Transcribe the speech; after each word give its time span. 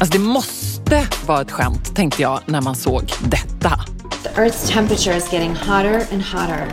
Alltså 0.00 0.18
det 0.18 0.24
måste 0.24 1.06
vara 1.26 1.40
ett 1.40 1.50
skämt, 1.50 1.94
tänkte 1.94 2.22
jag 2.22 2.40
när 2.46 2.60
man 2.60 2.74
såg 2.74 3.12
detta. 3.20 3.80
The 4.22 4.28
Earth's 4.28 4.72
temperature 4.72 5.16
is 5.16 5.32
getting 5.32 5.54
hotter 5.54 6.06
and 6.12 6.22
hotter. 6.22 6.68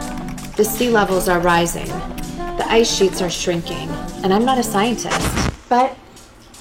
The 0.55 0.63
sea 0.63 0.89
levels 0.91 1.27
are 1.27 1.39
rising. 1.39 1.87
The 2.57 2.79
ice 2.79 2.97
sheets 2.97 3.21
are 3.21 3.29
shrinking. 3.29 3.89
And 4.23 4.33
I'm 4.33 4.45
not 4.45 4.57
a 4.57 4.63
scientist, 4.63 5.51
but 5.69 5.89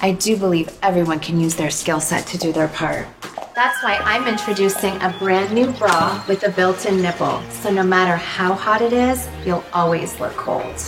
I 0.01 0.11
do 0.11 0.37
believe 0.37 0.69
everyone 0.81 1.19
can 1.19 1.45
use 1.45 1.55
their 1.55 1.71
skill 1.71 1.99
set 1.99 2.27
to 2.27 2.37
do 2.37 2.51
their 2.51 2.67
part. 2.67 3.07
That's 3.55 3.83
why 3.83 3.95
I'm 4.03 4.27
introducing 4.27 5.01
a 5.01 5.15
brand 5.19 5.53
new 5.53 5.71
bra 5.71 6.21
with 6.27 6.43
a 6.47 6.49
built 6.49 6.85
in 6.85 7.01
nipple. 7.01 7.41
So 7.63 7.71
no 7.71 7.83
matter 7.83 8.17
how 8.17 8.53
hot 8.53 8.81
it 8.81 8.93
is, 8.93 9.27
you'll 9.45 9.63
always 9.73 10.19
look 10.19 10.35
cold. 10.35 10.79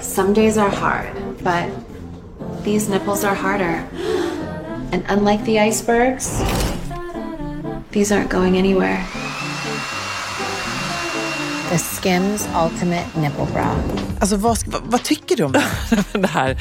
Some 0.00 0.32
days 0.32 0.56
are 0.56 0.70
hard, 0.70 1.12
but 1.42 1.68
these 2.62 2.88
nipples 2.88 3.24
are 3.24 3.34
harder. 3.34 3.84
And 4.94 5.02
unlike 5.08 5.44
the 5.44 5.58
icebergs, 5.58 6.40
these 7.90 8.14
aren't 8.14 8.30
going 8.30 8.58
anywhere. 8.58 9.04
The 11.68 11.78
Skims 11.78 12.48
Ultimate 12.64 13.04
Nipple 13.16 13.46
Bra. 13.52 13.76
Alltså 14.20 14.36
vad, 14.36 14.58
vad, 14.66 14.82
vad 14.84 15.02
tycker 15.02 15.36
du 15.36 15.44
om 15.44 15.52
det? 15.52 15.64
det 16.12 16.26
här. 16.26 16.56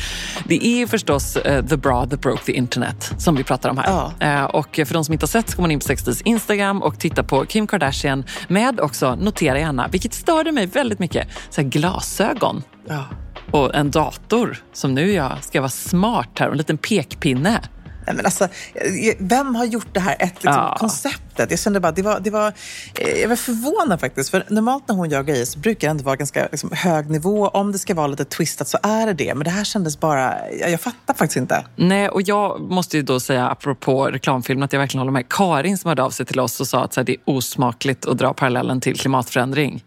Det 0.45 0.66
är 0.66 0.78
ju 0.78 0.88
förstås 0.88 1.38
uh, 1.38 1.66
The 1.66 1.78
Bra 1.78 2.06
That 2.06 2.22
Broke 2.22 2.44
the 2.44 2.52
Internet 2.52 3.14
som 3.17 3.36
vi 3.36 3.44
pratar 3.44 3.70
om 3.70 3.78
här. 3.78 4.12
Ja. 4.20 4.42
Uh, 4.42 4.45
och 4.45 4.75
för 4.75 4.94
de 4.94 5.06
som 5.06 5.14
inte 5.14 5.23
har 5.23 5.28
sett 5.28 5.50
så 5.50 5.56
går 5.56 5.62
man 5.62 5.72
in 5.72 5.80
på 5.80 5.86
Sextys 5.86 6.22
Instagram 6.22 6.84
och 6.84 7.00
tittar 7.00 7.23
på 7.23 7.45
Kim 7.45 7.68
Kardashian 7.68 8.23
med 8.47 8.80
också, 8.80 9.16
notera 9.16 9.59
gärna, 9.59 9.88
vilket 9.88 10.14
störde 10.14 10.52
mig 10.52 10.66
väldigt 10.66 11.00
mycket, 11.00 11.28
så 11.50 11.62
här 11.62 11.70
glasögon. 11.70 12.64
Ja. 12.88 13.06
Och 13.52 13.75
en 13.75 13.92
dator 13.92 14.64
som 14.73 14.94
nu 14.94 15.12
jag 15.12 15.44
ska 15.44 15.62
vara 15.62 15.70
smart 15.70 16.30
här 16.40 16.47
och 16.47 16.52
en 16.52 16.58
liten 16.58 16.78
pekpinne. 16.78 17.62
Nej, 18.08 18.16
men 18.16 18.26
alltså, 18.26 18.44
eh, 18.73 19.16
vem 19.20 19.56
har 19.56 19.66
gjort 19.66 19.88
det 19.94 20.00
här 20.00 20.16
ett 20.20 20.34
liksom, 20.34 20.54
Ja. 20.54 20.76
konceptet? 20.80 21.52
Jag 21.52 21.59
kände 21.59 21.80
bara, 21.80 21.92
det 21.92 22.02
var, 22.02 22.20
det 22.20 22.30
var, 22.30 22.54
eh, 23.00 23.22
jag 23.22 23.30
var 23.30 23.36
förvånad 23.36 24.00
faktiskt. 24.00 24.30
För 24.30 24.44
normalt 24.50 24.88
när 24.88 24.96
hon 24.96 25.09
gör 25.09 25.23
grejer 25.23 25.46
så 25.46 25.59
brukar 25.59 25.88
det 25.88 25.92
ändå 25.92 26.04
vara 26.04 26.16
ganska 26.16 26.48
liksom, 26.52 26.70
hög 26.74 27.09
nivå. 27.09 27.48
Om 27.48 27.72
det 27.72 27.80
ska 27.80 27.94
vara 27.94 28.08
lite 28.08 28.26
twistat 28.26 28.68
så 28.68 28.78
är 28.84 29.06
det 29.06 29.14
det. 29.14 29.36
Men 29.36 29.44
det 29.44 29.50
här 29.52 29.64
kändes 29.64 30.00
bara, 30.00 30.36
jag, 30.59 30.72
jag 30.72 30.81
fattar 30.81 31.14
faktiskt 31.14 31.38
inte. 31.38 31.66
Nej, 31.76 32.09
och 32.09 32.22
jag 32.22 32.62
måste 32.62 32.98
ju 32.98 33.04
då 33.04 33.20
säga 33.20 33.48
apropå 33.50 34.06
reklamfilmen 34.06 34.64
att 34.64 34.74
jag 34.74 34.80
verkligen 34.80 35.00
håller 35.00 35.12
med 35.12 35.30
Karin 35.30 35.78
som 35.78 35.90
hörde 35.90 36.04
av 36.04 36.09
sig 36.09 36.26
till 36.26 36.40
oss 36.40 36.59
och 36.59 36.68
sa 36.68 36.84
att 36.84 36.94
så 36.94 37.00
här, 37.00 37.06
det 37.06 37.12
är 37.14 37.20
osmakligt 37.26 38.06
att 38.06 38.18
dra 38.18 38.34
parallellen 38.34 38.81
till 38.81 39.00
klimatförändring. 39.00 39.84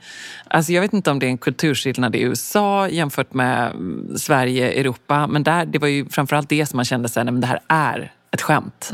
Alltså 0.51 0.73
jag 0.73 0.81
vet 0.83 0.93
inte 0.93 1.11
om 1.11 1.19
det 1.19 1.27
är 1.27 1.31
en 1.31 1.39
kulturskillnad 1.39 2.17
i 2.17 2.21
USA 2.21 2.89
jämfört 2.89 3.35
med 3.35 3.71
mm, 3.71 4.19
Sverige, 4.19 4.73
Europa, 4.81 5.27
men 5.27 5.43
där, 5.43 5.67
det 5.67 5.79
var 5.79 5.89
ju 5.89 6.09
framförallt 6.09 6.49
det 6.49 6.67
som 6.67 6.77
man 6.77 6.85
kände 6.85 7.09
sig, 7.09 7.25
nej 7.25 7.33
men 7.33 7.41
det 7.41 7.47
här 7.47 7.61
är 7.69 8.06
ett 8.37 8.43
skämt. 8.43 8.93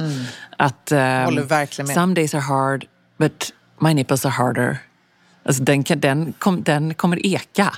Att 0.57 0.93
ehm, 0.93 1.25
Håller 1.25 1.43
verkligen 1.43 1.87
med. 1.87 1.95
some 1.95 2.15
days 2.15 2.35
are 2.35 2.41
hard, 2.41 2.87
but 3.19 3.53
my 3.81 3.95
nipples 3.95 4.25
are 4.25 4.31
harder. 4.33 4.79
Alltså 5.45 5.63
den, 5.63 5.85
kan, 5.85 6.01
den, 6.01 6.33
kom, 6.39 6.63
den 6.63 6.95
kommer 6.95 7.27
eka. 7.27 7.73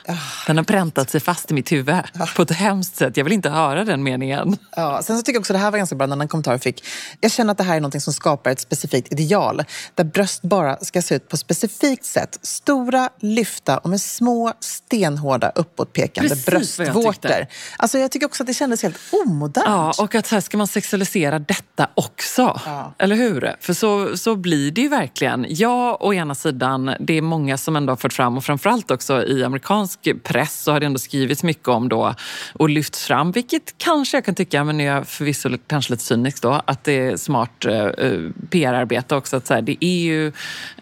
Den 0.47 0.57
har 0.57 0.65
präntat 0.65 1.11
sig 1.11 1.21
fast 1.21 1.51
i 1.51 1.55
mitt 1.55 1.73
huvud 1.73 1.97
på 2.37 2.43
ett 2.43 2.51
hemskt 2.51 2.97
sätt. 2.97 3.17
Jag 3.17 3.25
vill 3.25 3.33
inte 3.33 3.51
höra 3.51 3.85
den 3.85 4.03
meningen. 4.03 4.57
Ja, 4.77 5.03
sen 5.03 5.17
så 5.17 5.23
tycker 5.23 5.37
jag 5.37 5.41
också 5.41 5.53
det 5.53 5.59
här 5.59 5.71
var 5.71 5.79
ganska 5.79 5.97
bra 5.97 6.07
en 6.07 6.29
kommentar 6.29 6.53
jag 6.53 6.63
fick. 6.63 6.85
Jag 7.21 7.33
känner 7.33 7.51
att 7.51 7.59
det 7.59 7.65
här 7.65 7.77
är 7.77 7.81
något 7.81 8.03
som 8.03 8.13
skapar 8.13 8.51
ett 8.51 8.61
specifikt 8.61 9.13
ideal. 9.13 9.65
Där 9.95 10.05
bröst 10.05 10.43
bara 10.43 10.77
ska 10.77 11.03
se 11.03 11.15
ut 11.15 11.29
på 11.29 11.35
ett 11.35 11.41
specifikt 11.41 12.05
sätt. 12.05 12.39
Stora, 12.43 13.11
lyfta 13.21 13.79
och 13.79 13.91
med 13.91 14.01
små, 14.01 14.53
stenhårda 14.61 15.53
uppåtpekande 15.55 16.29
Precis 16.29 16.79
jag 16.79 16.93
bröstvårtor. 16.93 17.47
Alltså 17.77 17.99
jag 17.99 18.11
tycker 18.11 18.27
också 18.27 18.43
att 18.43 18.47
det 18.47 18.55
kändes 18.55 18.83
helt 18.83 18.97
omodernt. 19.27 19.67
Ja, 19.67 19.93
och 19.99 20.15
att 20.15 20.27
så 20.27 20.35
här 20.35 20.41
ska 20.41 20.57
man 20.57 20.67
sexualisera 20.67 21.39
detta 21.39 21.89
också. 21.95 22.61
Ja. 22.67 22.95
Eller 22.99 23.17
hur? 23.17 23.57
För 23.61 23.73
så, 23.73 24.17
så 24.17 24.37
blir 24.37 24.71
det 24.71 24.81
ju 24.81 24.89
verkligen. 24.89 25.47
Ja, 25.49 25.97
å 26.01 26.15
ena 26.15 26.35
sidan, 26.35 26.95
det 27.01 27.19
är 27.19 27.23
många 27.23 27.54
som 27.63 27.77
ändå 27.77 27.91
har 27.91 27.97
fört 27.97 28.13
fram 28.13 28.37
och 28.37 28.45
framförallt 28.45 28.91
också 28.91 29.25
i 29.27 29.45
amerikansk 29.45 30.09
press 30.23 30.63
så 30.63 30.73
har 30.73 30.81
det 30.81 30.87
ändå 30.87 30.99
skrivits 30.99 31.43
mycket 31.43 31.69
om 31.69 31.89
då 31.89 32.15
och 32.53 32.69
lyfts 32.69 33.07
fram, 33.07 33.33
vilket 33.33 33.79
kanske 33.79 34.17
jag 34.17 34.25
kan 34.25 34.35
tycka, 34.35 34.65
men 34.65 34.81
är 34.81 35.03
förvisso 35.03 35.49
kanske 35.67 35.93
lite 35.93 36.05
cynisk 36.05 36.43
då, 36.43 36.63
att 36.65 36.85
det 36.85 36.93
är 36.93 37.17
smart 37.17 37.65
eh, 37.65 37.75
eh, 37.75 38.21
PR-arbete 38.51 39.17
också. 39.17 39.37
Att 39.37 39.47
så 39.47 39.55
här, 39.55 39.63
det 39.63 39.85
är 39.85 39.99
ju 39.99 40.33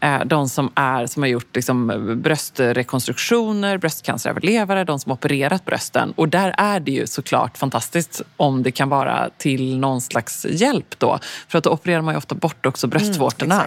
eh, 0.00 0.24
de 0.24 0.48
som, 0.48 0.72
är, 0.74 1.06
som 1.06 1.22
har 1.22 1.28
gjort 1.28 1.56
liksom, 1.56 1.86
bröstrekonstruktioner, 2.22 3.78
bröstcanceröverlevare, 3.78 4.84
de 4.84 4.98
som 4.98 5.10
har 5.10 5.16
opererat 5.16 5.64
brösten. 5.64 6.12
Och 6.16 6.28
där 6.28 6.54
är 6.58 6.80
det 6.80 6.92
ju 6.92 7.06
såklart 7.06 7.58
fantastiskt 7.58 8.22
om 8.36 8.62
det 8.62 8.70
kan 8.70 8.88
vara 8.88 9.30
till 9.38 9.78
någon 9.78 10.00
slags 10.00 10.46
hjälp 10.50 10.98
då. 10.98 11.18
För 11.48 11.58
att 11.58 11.64
då 11.64 11.70
opererar 11.70 12.02
man 12.02 12.14
ju 12.14 12.18
ofta 12.18 12.34
bort 12.34 12.66
också 12.66 12.86
bröstvårtorna. 12.86 13.66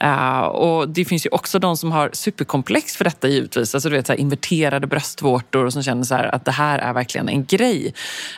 Mm. 0.00 0.18
Eh, 0.18 0.40
och 0.40 0.88
det 0.88 1.04
finns 1.04 1.26
ju 1.26 1.30
också 1.30 1.58
de 1.58 1.76
som 1.76 1.92
har 1.92 2.10
superkomplex 2.44 2.96
för 2.96 3.04
detta 3.04 3.28
givetvis. 3.28 3.74
Alltså 3.74 3.88
du 3.88 3.96
vet 3.96 4.06
så 4.06 4.12
här, 4.12 4.20
inverterade 4.20 4.86
bröstvårtor 4.86 5.64
och 5.64 5.72
som 5.72 5.82
känner 5.82 6.04
så 6.04 6.14
här, 6.14 6.34
att 6.34 6.44
det 6.44 6.50
här 6.52 6.78
är 6.78 6.92
verkligen 6.92 7.28
en 7.28 7.44
grej. 7.44 7.94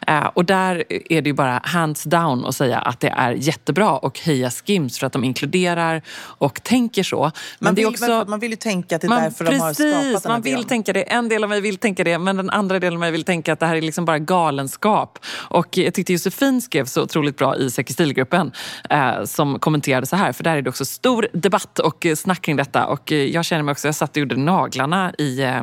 Eh, 0.07 0.27
och 0.35 0.45
där 0.45 0.85
är 0.89 1.23
det 1.23 1.29
ju 1.29 1.35
bara 1.35 1.61
hands 1.65 2.05
down 2.05 2.45
att 2.47 2.57
säga 2.57 2.79
att 2.79 3.01
det 3.01 3.09
är 3.09 3.33
jättebra 3.33 3.91
och 3.99 4.19
heja 4.19 4.51
Skims 4.51 4.99
för 4.99 5.07
att 5.07 5.13
de 5.13 5.25
inkluderar 5.25 6.03
och 6.39 6.63
tänker 6.63 7.03
så. 7.03 7.23
Men 7.23 7.33
Man 7.61 7.75
det 7.75 7.83
är 7.83 7.91
vill, 7.91 7.95
också... 7.95 8.25
man 8.29 8.41
vill 8.41 8.51
ju 8.51 8.57
tänka 8.57 8.97
att 8.97 9.03
det 9.03 9.07
är 9.09 9.21
därför 9.21 9.45
de 9.45 9.59
har 9.59 9.69
precis, 9.69 9.93
skapat 9.93 10.23
den 10.23 10.31
här 10.31 10.37
man 10.39 10.43
vill 10.43 10.53
grejen. 10.53 10.69
tänka 10.69 10.93
det. 10.93 11.03
En 11.03 11.29
del 11.29 11.43
av 11.45 11.49
mig 11.49 11.61
vill 11.61 11.77
tänka 11.77 12.05
det, 12.05 12.19
men 12.19 12.37
den 12.37 12.51
andra 12.51 12.79
delen 12.79 12.95
av 12.95 13.01
mig 13.01 13.11
vill 13.11 13.25
tänka 13.25 13.53
att 13.53 13.61
det 13.61 13.67
här 13.67 13.77
är 13.77 13.83
liksom 13.83 14.05
bara 14.05 14.19
galenskap. 14.19 15.19
Och 15.51 15.79
jag 15.79 15.95
tyckte 15.95 16.13
Josefin 16.13 16.63
skrev 16.63 16.85
så 16.85 17.03
otroligt 17.03 17.37
bra 17.37 17.57
i 17.57 17.71
Säker 17.71 17.93
stilgruppen 17.93 18.53
eh, 18.91 19.25
som 19.25 19.59
kommenterade 19.59 20.07
så 20.07 20.17
här, 20.17 20.33
för 20.33 20.45
där 20.45 20.57
är 20.57 20.63
det 20.63 20.71
också 20.71 20.85
stor 20.85 21.29
debatt 21.33 21.79
och 21.79 22.07
eh, 22.07 22.15
snack 22.15 22.43
kring 22.43 22.57
detta. 22.57 22.87
Och 22.87 23.13
eh, 23.13 23.25
jag 23.25 23.45
känner 23.45 23.63
mig 23.63 23.73
också, 23.73 23.89
jag 23.97 24.09
satt 24.09 24.11
och 24.11 24.21
gjorde 24.21 24.37
naglarna 24.37 25.13
i 25.19 25.43
eh, 25.43 25.63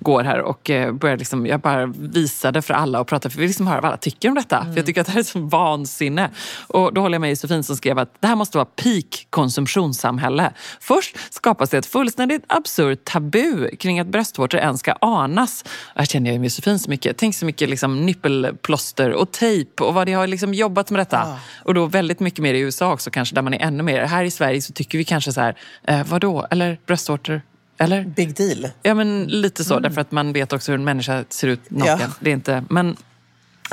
går 0.00 0.24
här 0.24 0.40
och 0.40 0.70
eh, 0.70 0.92
började 0.92 1.18
liksom, 1.18 1.46
jag 1.46 1.60
bara 1.60 1.86
visade 1.86 2.62
för 2.62 2.74
alla 2.74 3.00
och 3.00 3.06
pratade, 3.06 3.32
för 3.32 3.38
vi 3.38 3.40
vill 3.40 3.48
liksom 3.48 3.66
höra 3.66 3.80
vad 3.80 3.88
alla 3.88 3.96
tycker 3.96 4.28
om 4.28 4.34
detta. 4.34 4.64
För 4.64 4.76
jag 4.76 4.86
tycker 4.86 5.00
att 5.00 5.06
det 5.06 5.12
här 5.12 5.20
är 5.20 5.24
så 5.24 5.38
vansinne. 5.38 6.30
Och 6.66 6.94
då 6.94 7.00
håller 7.00 7.14
jag 7.14 7.20
med 7.20 7.30
Josefin 7.30 7.62
som 7.62 7.76
skrev 7.76 7.98
att 7.98 8.20
det 8.20 8.26
här 8.26 8.36
måste 8.36 8.58
vara 8.58 8.68
peak 8.82 9.26
konsumtionssamhälle. 9.30 10.52
Först 10.80 11.16
skapas 11.30 11.70
det 11.70 11.78
ett 11.78 11.86
fullständigt 11.86 12.44
absurt 12.46 13.04
tabu 13.04 13.76
kring 13.76 14.00
att 14.00 14.06
bröstvårtor 14.06 14.60
ens 14.60 14.80
ska 14.80 14.92
anas. 14.92 15.64
Här 15.94 16.04
känner 16.04 16.30
jag 16.30 16.38
ju 16.38 16.44
Josefin 16.44 16.78
så 16.78 16.90
mycket. 16.90 17.16
Tänk 17.16 17.34
så 17.34 17.46
mycket 17.46 17.68
liksom 17.68 18.06
nippelplåster 18.06 19.12
och 19.12 19.32
tejp 19.32 19.84
och 19.84 19.94
vad 19.94 20.06
det 20.06 20.12
har 20.12 20.26
liksom 20.26 20.54
jobbat 20.54 20.90
med 20.90 21.00
detta. 21.00 21.38
Och 21.64 21.74
då 21.74 21.86
väldigt 21.86 22.20
mycket 22.20 22.38
mer 22.38 22.54
i 22.54 22.60
USA 22.60 22.92
också 22.92 23.10
kanske, 23.10 23.34
där 23.34 23.42
man 23.42 23.54
är 23.54 23.58
ännu 23.58 23.82
mer. 23.82 24.02
Här 24.02 24.24
i 24.24 24.30
Sverige 24.30 24.62
så 24.62 24.72
tycker 24.72 24.98
vi 24.98 25.04
kanske 25.04 25.32
så 25.32 25.40
här, 25.40 25.56
eh, 25.82 26.04
vadå? 26.06 26.46
Eller 26.50 26.78
bröstvårtor? 26.86 27.40
Eller? 27.78 28.04
Big 28.04 28.36
deal. 28.36 28.68
Ja, 28.82 28.94
men 28.94 29.24
lite 29.24 29.64
så. 29.64 29.78
Därför 29.78 30.00
att 30.00 30.12
man 30.12 30.32
vet 30.32 30.52
också 30.52 30.72
hur 30.72 30.78
en 30.78 30.84
människa 30.84 31.24
ser 31.28 31.48
ut 31.48 31.70
naken. 31.70 31.98
Ja. 32.00 32.06
Det 32.20 32.30
är 32.30 32.34
inte... 32.34 32.64
Men, 32.70 32.96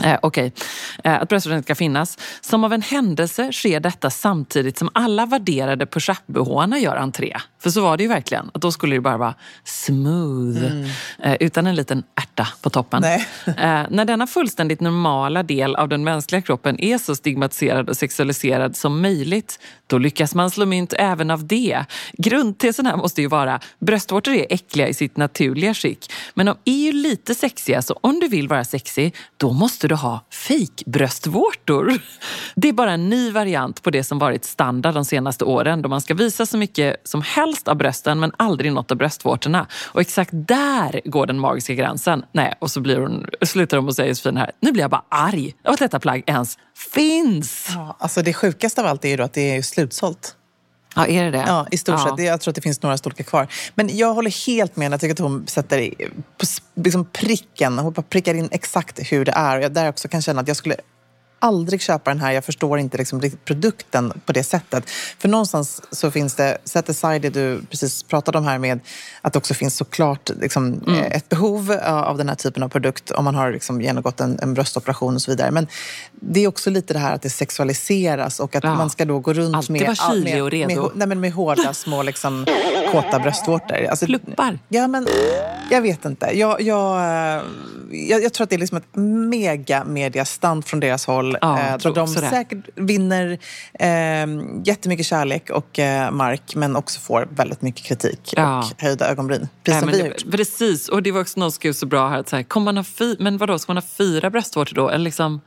Eh, 0.03 0.19
Okej, 0.21 0.53
eh, 1.03 1.21
att 1.21 1.29
bröstvårtan 1.29 1.63
ska 1.63 1.75
finnas. 1.75 2.17
Som 2.41 2.63
av 2.63 2.73
en 2.73 2.81
händelse 2.81 3.51
sker 3.51 3.79
detta 3.79 4.09
samtidigt 4.09 4.77
som 4.77 4.89
alla 4.93 5.25
värderade 5.25 5.85
push-up-bhna 5.85 6.79
gör 6.79 6.95
entré. 6.95 7.37
För 7.59 7.69
så 7.69 7.81
var 7.81 7.97
det 7.97 8.03
ju 8.03 8.09
verkligen. 8.09 8.51
Att 8.53 8.61
då 8.61 8.71
skulle 8.71 8.95
det 8.95 9.01
bara 9.01 9.17
vara 9.17 9.35
smooth, 9.63 10.85
eh, 11.19 11.35
utan 11.39 11.67
en 11.67 11.75
liten 11.75 12.03
ärta 12.15 12.47
på 12.61 12.69
toppen. 12.69 13.03
Eh, 13.03 13.23
när 13.89 14.05
denna 14.05 14.27
fullständigt 14.27 14.79
normala 14.79 15.43
del 15.43 15.75
av 15.75 15.89
den 15.89 16.03
mänskliga 16.03 16.41
kroppen 16.41 16.79
är 16.79 16.97
så 16.97 17.15
stigmatiserad 17.15 17.89
och 17.89 17.97
sexualiserad 17.97 18.75
som 18.75 19.01
möjligt, 19.01 19.59
då 19.87 19.97
lyckas 19.97 20.35
man 20.35 20.51
slå 20.51 20.65
mynt 20.65 20.93
även 20.97 21.31
av 21.31 21.47
det. 21.47 21.85
Grundtesen 22.13 22.85
här 22.85 22.97
måste 22.97 23.21
ju 23.21 23.27
vara, 23.27 23.59
bröstvårtor 23.79 24.33
är 24.33 24.45
äckliga 24.49 24.87
i 24.87 24.93
sitt 24.93 25.17
naturliga 25.17 25.73
skick, 25.73 26.11
men 26.33 26.45
de 26.45 26.57
är 26.65 26.85
ju 26.85 26.91
lite 26.91 27.35
sexiga, 27.35 27.81
så 27.81 27.99
om 28.01 28.19
du 28.19 28.27
vill 28.27 28.47
vara 28.47 28.63
sexig, 28.63 29.15
då 29.37 29.53
måste 29.53 29.80
måste 29.81 29.87
du 29.87 29.95
ha 29.95 30.25
fejkbröstvårtor. 30.31 31.93
Det 32.55 32.69
är 32.69 32.73
bara 32.73 32.91
en 32.91 33.09
ny 33.09 33.31
variant 33.31 33.83
på 33.83 33.89
det 33.89 34.03
som 34.03 34.19
varit 34.19 34.45
standard 34.45 34.93
de 34.93 35.05
senaste 35.05 35.45
åren 35.45 35.81
då 35.81 35.89
man 35.89 36.01
ska 36.01 36.13
visa 36.13 36.45
så 36.45 36.57
mycket 36.57 37.01
som 37.03 37.21
helst 37.21 37.67
av 37.67 37.75
brösten 37.75 38.19
men 38.19 38.31
aldrig 38.37 38.73
något 38.73 38.91
av 38.91 38.97
bröstvårtorna. 38.97 39.67
Och 39.85 40.01
exakt 40.01 40.31
där 40.33 41.01
går 41.05 41.25
den 41.25 41.39
magiska 41.39 41.73
gränsen. 41.73 42.25
Nej, 42.31 42.53
och 42.59 42.71
så 42.71 42.81
blir 42.81 42.97
hon, 42.97 43.25
slutar 43.41 43.77
hon 43.77 43.87
och 43.87 43.95
säger 43.95 44.09
Josefin 44.09 44.37
här, 44.37 44.51
nu 44.59 44.71
blir 44.71 44.83
jag 44.83 44.91
bara 44.91 45.05
arg 45.09 45.53
av 45.67 45.73
att 45.73 45.79
detta 45.79 45.99
plagg 45.99 46.23
ens 46.27 46.57
finns. 46.93 47.69
Ja, 47.75 47.95
alltså 47.99 48.21
det 48.21 48.33
sjukaste 48.33 48.81
av 48.81 48.87
allt 48.87 49.05
är 49.05 49.09
ju 49.09 49.17
då 49.17 49.23
att 49.23 49.33
det 49.33 49.55
är 49.55 49.61
slutsålt. 49.61 50.35
Ja, 50.95 51.07
är 51.07 51.23
det 51.23 51.31
det? 51.31 51.43
Ja, 51.47 51.67
i 51.71 51.77
stort 51.77 51.99
Ja. 51.99 52.15
sett. 52.17 52.25
Jag 52.25 52.41
tror 52.41 52.51
att 52.51 52.55
det 52.55 52.61
finns 52.61 52.81
några 52.81 52.97
storlekar 52.97 53.23
kvar. 53.23 53.47
Men 53.75 53.97
jag 53.97 54.13
håller 54.13 54.45
helt 54.47 54.75
med. 54.75 54.93
Jag 54.93 54.99
tycker 54.99 55.13
att 55.13 55.19
hon 55.19 55.47
sätter 55.47 55.89
på 56.37 56.45
liksom 56.75 57.05
pricken. 57.05 57.79
Hon 57.79 57.93
prickar 57.93 58.33
in 58.33 58.49
exakt 58.51 58.99
hur 59.11 59.25
det 59.25 59.31
är. 59.31 59.57
Och 59.57 59.63
jag 59.63 59.73
där 59.73 59.89
också 59.89 60.07
kan 60.07 60.21
känna 60.21 60.41
att 60.41 60.47
jag 60.47 60.57
skulle 60.57 60.75
aldrig 61.41 61.81
köpa 61.81 62.11
den 62.11 62.19
här. 62.19 62.31
Jag 62.31 62.45
förstår 62.45 62.79
inte 62.79 62.97
liksom 62.97 63.21
produkten 63.45 64.13
på 64.25 64.31
det 64.33 64.43
sättet. 64.43 64.89
För 65.19 65.29
någonstans 65.29 65.81
så 65.91 66.11
finns 66.11 66.35
det, 66.35 66.57
set 66.65 66.89
aside 66.89 67.21
det 67.21 67.29
du 67.29 67.61
precis 67.69 68.03
pratade 68.03 68.37
om 68.37 68.45
här 68.45 68.57
med 68.59 68.79
att 69.21 69.33
det 69.33 69.39
också 69.39 69.53
finns 69.53 69.75
såklart 69.77 70.29
liksom, 70.41 70.73
Mm. 70.87 70.95
eh, 70.99 71.05
ett 71.17 71.29
behov 71.29 71.71
eh, 71.71 71.93
av 72.03 72.17
den 72.17 72.29
här 72.29 72.35
typen 72.35 72.63
av 72.63 72.69
produkt 72.69 73.11
om 73.11 73.25
man 73.25 73.35
har 73.35 73.51
liksom 73.51 73.81
genomgått 73.81 74.19
en, 74.19 74.39
en 74.41 74.53
bröstoperation 74.53 75.15
och 75.15 75.21
så 75.21 75.31
vidare. 75.31 75.51
Men 75.51 75.67
det 76.11 76.43
är 76.43 76.47
också 76.47 76.69
lite 76.69 76.93
det 76.93 76.99
här 76.99 77.13
att 77.15 77.21
det 77.21 77.29
sexualiseras 77.29 78.39
och 78.39 78.55
att 78.55 78.63
Ja. 78.63 78.75
man 78.75 78.89
ska 78.89 79.05
då 79.05 79.19
gå 79.19 79.33
runt 79.33 79.55
Alltid 79.55 79.71
med, 79.87 79.97
kylig 79.97 80.33
med, 80.33 80.43
och 80.43 80.51
redo. 80.51 80.81
med, 80.81 80.91
nej, 80.95 81.07
men 81.07 81.19
med 81.19 81.31
hårda 81.33 81.73
små 81.73 82.03
liksom, 82.03 82.45
kåta 82.91 83.19
bröstvårtor. 83.19 83.85
Alltså, 83.89 84.05
Pluppar. 84.05 84.59
Ja, 84.69 84.87
men 84.87 85.07
jag 85.71 85.81
vet 85.81 86.05
inte. 86.05 86.25
Jag, 86.33 86.61
jag, 86.61 86.95
eh, 86.97 87.41
jag, 87.91 88.23
jag 88.23 88.33
tror 88.33 88.43
att 88.43 88.49
det 88.49 88.55
är 88.55 88.59
liksom 88.59 88.77
ett 88.77 88.95
mega 89.29 89.83
mediastunt 89.83 90.67
från 90.67 90.79
deras 90.79 91.05
håll. 91.05 91.30
Ja, 91.41 91.59
eh, 91.59 91.77
där 91.77 91.93
de 91.93 92.07
säkert 92.07 92.57
vinner 92.75 93.37
eh, 93.79 93.87
jättemycket 94.65 95.05
kärlek 95.05 95.49
och 95.49 95.79
eh, 95.79 96.11
mark 96.11 96.55
men 96.55 96.75
också 96.75 96.99
får 96.99 97.27
väldigt 97.31 97.61
mycket 97.61 97.85
kritik 97.85 98.33
Ja. 98.37 98.59
och 98.59 98.81
höjda 98.81 99.09
ögonbryn. 99.11 99.47
Precis 99.63 99.85
Nej, 99.85 99.93
som 99.93 100.03
vi 100.03 100.09
gjort. 100.09 100.31
precis, 100.31 100.89
och 100.89 101.03
det 101.03 101.11
var 101.11 101.21
också 101.21 101.39
någon 101.39 101.51
som 101.51 101.55
skrev 101.55 101.73
så 101.73 101.85
bra 101.85 102.09
här. 102.09 102.19
Att 102.19 102.29
så 102.29 102.35
här 102.35 102.43
kommer 102.43 102.65
man 102.65 102.77
ha 102.77 102.83
fy, 102.83 103.15
men 103.19 103.37
vadå, 103.37 103.59
ska 103.59 103.73
man 103.73 103.77
ha 103.77 103.87
fyra 103.97 104.29
bröstvårtor 104.29 104.75
då? 104.75 104.89
Eller 104.89 105.05
liksom, 105.05 105.41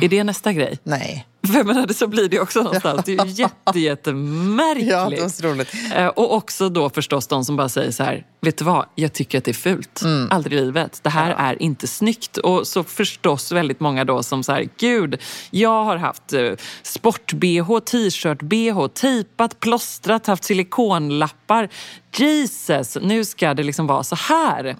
är 0.00 0.08
det 0.08 0.24
nästa 0.24 0.52
grej? 0.52 0.78
Nej. 0.82 1.26
För 1.46 1.64
menar, 1.64 1.92
så 1.92 2.06
blir 2.06 2.28
det 2.28 2.40
också 2.40 2.62
någonstans. 2.62 3.02
Det 3.04 3.12
är 3.18 3.24
ju 3.26 3.30
jätte, 3.32 3.78
jättemärkligt. 3.80 4.88
Ja, 4.90 5.08
det 5.10 5.20
var 5.22 5.28
så 5.28 5.46
roligt. 5.46 5.68
Eh, 5.94 6.06
Och 6.06 6.34
också 6.34 6.68
då 6.68 6.90
förstås 6.90 7.26
de 7.26 7.44
som 7.44 7.56
bara 7.56 7.68
säger 7.68 7.90
så 7.90 8.02
här, 8.02 8.24
vet 8.40 8.58
du 8.58 8.64
vad, 8.64 8.86
jag 8.94 9.12
tycker 9.12 9.38
att 9.38 9.44
det 9.44 9.50
är 9.50 9.52
fult. 9.52 10.02
Mm. 10.02 10.28
Aldrig 10.30 10.58
i 10.58 10.64
livet. 10.64 11.00
Det 11.02 11.10
här 11.10 11.34
är 11.38 11.62
inte 11.62 11.86
snyggt. 11.86 12.36
Och 12.36 12.66
så 12.66 12.84
förstås 12.84 13.52
väldigt 13.52 13.80
många 13.80 14.04
då 14.04 14.22
som 14.22 14.42
så 14.42 14.52
här, 14.52 14.68
gud, 14.78 15.20
jag 15.50 15.84
har 15.84 15.96
haft 15.96 16.32
eh, 16.32 16.50
sport-bh, 16.82 17.78
t-shirt-bh, 17.80 18.86
tejpat, 18.88 19.60
plåstrat, 19.60 20.26
haft 20.26 20.44
silikonlappar. 20.44 21.68
Jesus, 22.16 22.96
nu 23.02 23.24
ska 23.24 23.54
det 23.54 23.62
liksom 23.62 23.86
vara 23.86 24.02
så 24.04 24.16
här. 24.16 24.60
Mm. 24.64 24.74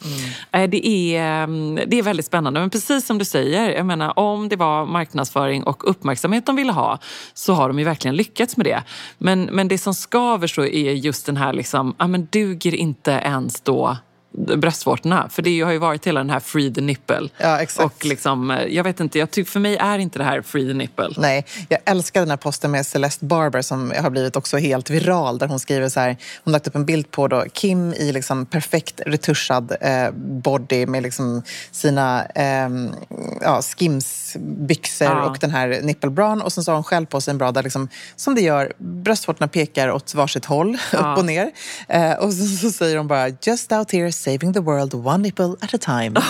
Eh, 0.53 0.71
Det, 0.71 0.87
är, 1.17 1.45
mm, 1.45 1.79
det 1.87 1.99
är 1.99 2.03
väldigt 2.03 2.27
spännande. 2.27 2.61
Men 2.61 2.71
precis 2.71 3.07
som 3.07 3.19
du 3.19 3.25
säger, 3.25 3.71
jag 3.71 3.87
menar, 3.87 4.19
om 4.19 4.49
det 4.49 4.57
var 4.57 4.87
marknadsföring 4.87 5.63
och 5.63 5.91
uppmärksamhet 5.91 6.48
de 6.49 6.57
ville 6.57 6.73
ha 6.73 6.99
så 7.35 7.53
har 7.53 7.69
de 7.69 7.79
ju 7.79 7.85
verkligen 7.85 8.17
lyckats 8.17 8.57
med 8.57 8.67
det. 8.67 8.83
Men, 9.19 9.45
men 9.45 9.69
det 9.69 9.79
som 9.79 9.95
skaver 9.95 10.47
så 10.47 10.65
är 10.65 10.93
just 10.93 11.27
den 11.27 11.37
här, 11.37 11.53
liksom, 11.53 11.95
ja, 11.99 12.07
men 12.07 12.29
duger 12.31 12.75
inte 12.75 13.11
ens 13.11 13.61
då 13.61 13.97
bröstvårtorna. 14.33 15.29
För 15.31 15.43
det 15.43 15.61
har 15.61 15.73
ju 15.73 15.79
varit 15.79 16.07
hela 16.07 16.21
den 16.21 16.31
här 16.31 16.41
free 16.41 16.75
the 16.75 16.81
nipple. 16.81 17.29
Ja, 17.39 17.61
exakt. 17.61 17.85
Och 17.85 18.05
liksom, 18.05 18.51
eh, 18.51 18.63
jag 18.67 18.85
vet 18.85 19.01
inte, 19.01 19.19
jag 19.19 19.31
tycker 19.31 19.51
för 19.51 19.61
mig 19.61 19.77
är 19.77 19.99
inte 19.99 20.19
det 20.19 20.25
här 20.25 20.43
free 20.43 20.67
the 20.69 20.75
nipple. 20.75 21.09
Nej, 21.17 21.45
jag 21.69 21.79
älskar 21.85 22.21
den 22.21 22.31
här 22.31 22.37
posten 22.37 22.71
med 22.71 22.87
Celeste 22.87 23.25
Barber 23.25 23.63
som 23.63 23.93
har 24.01 24.11
blivit 24.11 24.37
också 24.37 24.57
helt 24.57 24.91
viral. 24.91 25.39
Där 25.39 25.47
hon 25.49 25.61
skriver 25.61 25.89
så 25.89 26.01
här, 26.01 26.17
hon 26.45 26.53
lagt 26.53 26.67
upp 26.67 26.75
en 26.75 26.85
bild 26.85 27.11
på 27.11 27.29
då 27.29 27.45
Kim 27.53 27.93
i 27.95 28.13
liksom 28.13 28.47
perfekt 28.47 29.01
retuschad 29.07 29.77
eh, 29.81 30.11
body 30.15 30.87
med 30.87 31.03
liksom 31.03 31.43
sina 31.71 32.25
eh, 32.35 32.69
ja, 33.41 33.63
skimsbyxor 33.63 35.07
Ja. 35.09 35.25
och 35.27 35.39
den 35.41 35.51
här 35.51 35.81
nippelbran. 35.83 36.43
Och 36.43 36.53
sen 36.53 36.65
så 36.65 36.71
har 36.71 36.75
hon 36.77 36.85
själv 36.85 37.07
på 37.07 37.21
sig 37.21 37.33
en 37.33 37.39
bra 37.39 37.53
där 37.53 37.63
liksom, 37.63 37.89
som 38.17 38.35
det 38.35 38.41
gör, 38.41 38.73
bröstvårtorna 38.79 39.49
pekar 39.49 39.91
åt 39.91 40.15
varsitt 40.15 40.45
håll, 40.45 40.79
Ja. 40.93 40.99
upp 41.13 41.19
och 41.19 41.25
ner. 41.25 41.51
Eh, 41.89 42.13
och 42.13 42.33
så, 42.33 42.45
så 42.47 42.71
säger 42.71 42.97
hon 42.97 43.09
bara, 43.09 43.29
just 43.43 43.73
out 43.73 43.93
here 43.93 44.13
saving 44.19 44.53
the 44.53 44.63
world 44.63 44.93
one 44.95 45.23
nipple 45.23 45.57
at 45.63 45.73
a 45.73 45.79
time. 45.79 46.15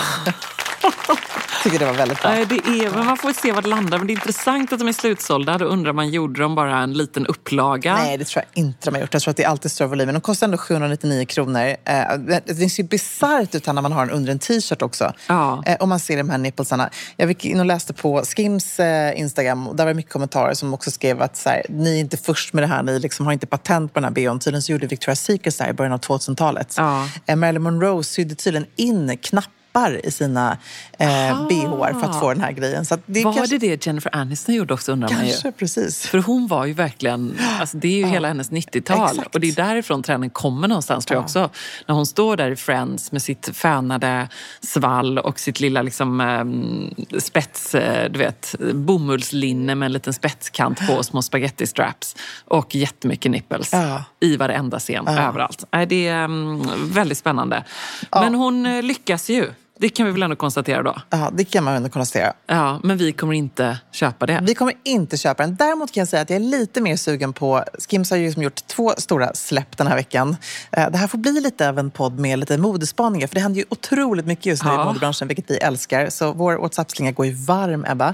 Tycker 1.63 1.79
det 1.79 1.85
var 1.85 1.93
väldigt 1.93 2.21
bra. 2.21 2.31
Nej, 2.31 2.45
det 2.45 2.55
är, 2.55 2.91
men 2.91 3.05
man 3.05 3.17
får 3.17 3.33
se 3.33 3.51
var 3.51 3.61
det 3.61 3.67
landar. 3.67 3.97
Men 3.97 4.07
det 4.07 4.13
är 4.13 4.15
intressant 4.15 4.73
att 4.73 4.79
de 4.79 4.87
är 4.87 4.93
slutsålda. 4.93 5.57
Då 5.57 5.65
undrar 5.65 5.93
man, 5.93 6.09
gjorde 6.09 6.41
de 6.41 6.55
bara 6.55 6.77
en 6.77 6.93
liten 6.93 7.25
upplaga? 7.27 7.95
Nej, 7.95 8.17
det 8.17 8.25
tror 8.25 8.43
jag 8.45 8.63
inte 8.63 8.89
de 8.89 8.95
har 8.95 9.01
gjort. 9.01 9.13
Jag 9.13 9.21
tror 9.21 9.31
att 9.31 9.37
det 9.37 9.43
är 9.43 9.47
alltid 9.47 9.71
större 9.71 9.87
volym. 9.87 10.05
Men 10.05 10.15
de 10.15 10.21
kostar 10.21 10.47
ändå 10.47 10.57
799 10.57 11.25
kronor. 11.25 11.75
Eh, 11.85 12.03
det 12.45 12.69
ser 12.69 12.83
bisarrt 12.83 13.55
ut 13.55 13.67
när 13.67 13.81
man 13.81 13.91
har 13.91 14.05
den 14.05 14.15
under 14.15 14.31
en 14.31 14.39
t-shirt 14.39 14.81
också. 14.81 15.13
Ja. 15.27 15.63
Eh, 15.65 15.75
och 15.75 15.87
man 15.87 15.99
ser 15.99 16.17
de 16.17 16.29
här 16.29 16.37
nipplesarna. 16.37 16.89
Jag 17.17 17.29
gick 17.29 17.45
in 17.45 17.59
och 17.59 17.65
läste 17.65 17.93
på 17.93 18.23
Skims 18.23 18.79
eh, 18.79 19.19
Instagram 19.19 19.67
och 19.67 19.75
där 19.75 19.83
var 19.83 19.89
det 19.89 19.95
mycket 19.95 20.11
kommentarer 20.11 20.53
som 20.53 20.73
också 20.73 20.91
skrev 20.91 21.21
att 21.21 21.37
så 21.37 21.49
här, 21.49 21.65
ni 21.69 21.95
är 21.95 21.99
inte 21.99 22.17
först 22.17 22.53
med 22.53 22.63
det 22.63 22.67
här, 22.67 22.83
ni 22.83 22.99
liksom 22.99 23.25
har 23.25 23.33
inte 23.33 23.47
patent 23.47 23.93
på 23.93 23.99
den 23.99 24.03
här 24.03 24.11
bhn. 24.11 24.39
Tydligen 24.39 24.61
så 24.61 24.71
gjorde 24.71 24.87
Victoria's 24.87 25.15
Secret 25.15 25.55
så 25.55 25.63
här 25.63 25.69
i 25.69 25.73
början 25.73 25.93
av 25.93 25.99
2000-talet. 25.99 26.73
Ja. 26.77 27.09
Eh, 27.25 27.35
Marilyn 27.35 27.63
Monroe 27.63 28.03
sydde 28.03 28.35
tydligen 28.35 28.67
in 28.75 29.17
knappar 29.17 29.58
i 30.03 30.11
sina 30.11 30.57
eh, 30.97 31.47
bh 31.47 31.99
för 31.99 32.05
att 32.09 32.19
få 32.19 32.33
den 32.33 32.43
här 32.43 32.51
grejen. 32.51 32.85
Så 32.85 32.97
det 33.05 33.23
Var 33.23 33.33
kanske, 33.33 33.57
det 33.57 33.67
det 33.69 33.85
Jennifer 33.85 34.15
Aniston 34.15 34.55
gjorde 34.55 34.73
också 34.73 34.91
undrar 34.91 35.09
man 35.09 35.25
ju. 35.25 35.31
Kanske, 35.31 35.51
precis. 35.51 36.07
För 36.07 36.17
hon 36.17 36.47
var 36.47 36.65
ju 36.65 36.73
verkligen, 36.73 37.37
alltså 37.59 37.77
det 37.77 37.87
är 37.87 37.97
ju 37.97 38.05
hela 38.05 38.27
hennes 38.27 38.51
90-tal. 38.51 39.09
exakt. 39.11 39.35
Och 39.35 39.41
det 39.41 39.47
är 39.47 39.55
därifrån 39.55 40.03
trenden 40.03 40.29
kommer 40.29 40.67
någonstans 40.67 41.05
tror 41.05 41.15
jag 41.17 41.23
också. 41.23 41.49
När 41.87 41.95
hon 41.95 42.05
står 42.05 42.37
där 42.37 42.51
i 42.51 42.55
Friends 42.55 43.11
med 43.11 43.21
sitt 43.21 43.49
fönade 43.53 44.27
svall 44.61 45.17
och 45.19 45.39
sitt 45.39 45.59
lilla 45.59 45.81
liksom, 45.81 46.21
eh, 46.21 47.19
spets, 47.19 47.71
du 48.09 48.19
vet, 48.19 48.55
bomullslinne 48.73 49.75
med 49.75 49.85
en 49.85 49.93
liten 49.93 50.13
spetskant 50.13 50.87
på 50.87 51.03
små 51.03 51.21
spaghetti 51.21 51.67
straps 51.67 52.15
och 52.45 52.75
jättemycket 52.75 53.31
nipples 53.31 53.69
Ja. 53.73 54.03
i 54.19 54.37
varenda 54.37 54.79
scen, 54.79 55.07
överallt. 55.07 55.63
Nej, 55.71 55.85
Det 55.85 56.07
är 56.07 56.23
mm, 56.25 56.61
väldigt 56.91 57.17
spännande. 57.17 57.63
Men 58.11 58.35
hon 58.35 58.65
eh, 58.65 58.83
lyckas 58.83 59.29
ju. 59.29 59.51
Det 59.81 59.89
kan 59.89 60.05
vi 60.05 60.11
väl 60.11 60.23
ändå 60.23 60.35
konstatera 60.35 60.83
då. 60.83 60.95
Ja, 61.09 61.29
det 61.33 61.43
kan 61.43 61.63
man 61.63 61.73
ändå 61.75 61.89
konstatera. 61.89 62.33
Ja, 62.47 62.79
men 62.83 62.97
vi 62.97 63.11
kommer 63.11 63.33
inte 63.33 63.77
köpa 63.91 64.25
det. 64.25 64.39
Vi 64.43 64.55
kommer 64.55 64.73
inte 64.83 65.17
köpa 65.17 65.43
den. 65.43 65.55
Däremot 65.55 65.91
kan 65.91 66.01
jag 66.01 66.07
säga 66.07 66.21
att 66.21 66.29
jag 66.29 66.35
är 66.35 66.39
lite 66.43 66.81
mer 66.81 66.95
sugen 66.95 67.33
på... 67.33 67.63
Skims 67.89 68.09
har 68.09 68.17
ju 68.17 68.25
liksom 68.25 68.43
gjort 68.43 68.67
två 68.67 68.93
stora 68.97 69.33
släpp 69.33 69.77
den 69.77 69.87
här 69.87 69.95
veckan. 69.95 70.37
Eh, 70.71 70.89
Det 70.91 70.97
här 70.97 71.07
får 71.07 71.17
bli 71.17 71.41
lite 71.41 71.69
av 71.69 71.79
en 71.79 71.91
podd 71.91 72.19
med 72.19 72.39
lite 72.39 72.57
modespaningar. 72.57 73.27
För 73.27 73.35
det 73.35 73.41
händer 73.41 73.59
ju 73.59 73.65
otroligt 73.69 74.25
mycket 74.25 74.45
just 74.45 74.63
nu 74.63 74.69
Ja. 74.69 74.81
i 74.81 74.85
modebranschen, 74.85 75.27
vilket 75.27 75.51
vi 75.51 75.57
älskar. 75.57 76.09
Så 76.09 76.31
vår 76.33 76.57
WhatsApp-slinga 76.57 77.11
går 77.11 77.25
ju 77.25 77.31
varm, 77.33 77.85
Ebba. 77.89 78.13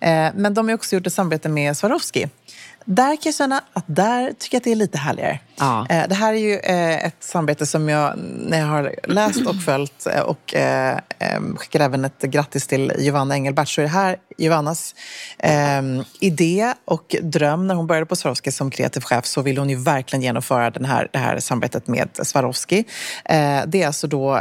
Eh, 0.00 0.28
Men 0.34 0.54
de 0.54 0.68
har 0.68 0.74
också 0.74 0.96
gjort 0.96 1.06
ett 1.06 1.12
samarbete 1.12 1.48
med 1.48 1.76
Swarovski. 1.76 2.26
Där 2.88 3.16
kan 3.16 3.20
jag 3.24 3.34
känna 3.34 3.60
att 3.72 3.84
där 3.86 4.32
tycker 4.38 4.54
jag 4.56 4.60
att 4.60 4.64
det 4.64 4.72
är 4.72 4.76
lite 4.76 4.98
härligare. 4.98 5.38
Ja. 5.58 5.86
Eh, 5.90 6.08
Det 6.08 6.14
här 6.14 6.32
är 6.32 6.38
ju 6.38 6.58
eh, 6.58 7.04
ett 7.06 7.16
samarbete 7.20 7.66
som 7.66 7.88
jag, 7.88 8.14
när 8.46 8.58
jag 8.58 8.66
har 8.66 8.94
läst 9.04 9.46
och 9.46 9.62
följt 9.62 10.06
eh, 10.06 10.20
och 10.20 10.54
skickar 11.56 11.80
även 11.80 12.04
ett 12.04 12.22
grattis 12.22 12.66
till 12.66 12.92
Giovanna 12.98 13.34
Engelbert, 13.34 13.68
så 13.68 13.80
är 13.80 13.82
det 13.82 13.88
här 13.90 14.16
Giovannas 14.38 14.94
idé 16.20 16.72
och 16.84 17.16
dröm. 17.22 17.66
När 17.66 17.74
hon 17.74 17.86
började 17.86 18.06
på 18.06 18.16
Swarovski 18.16 18.52
som 18.52 18.70
kreativ 18.70 19.00
chef 19.00 19.26
så 19.26 19.42
ville 19.42 19.60
hon 19.60 19.70
ju 19.70 19.76
verkligen 19.76 20.22
genomföra 20.22 20.70
den 20.70 20.84
här, 20.84 21.08
det 21.12 21.18
här 21.18 21.38
samarbetet 21.40 21.86
med 21.86 22.08
Swarovski. 22.22 22.84
Det 23.66 23.82
är 23.82 23.86
alltså 23.86 24.06
då 24.06 24.40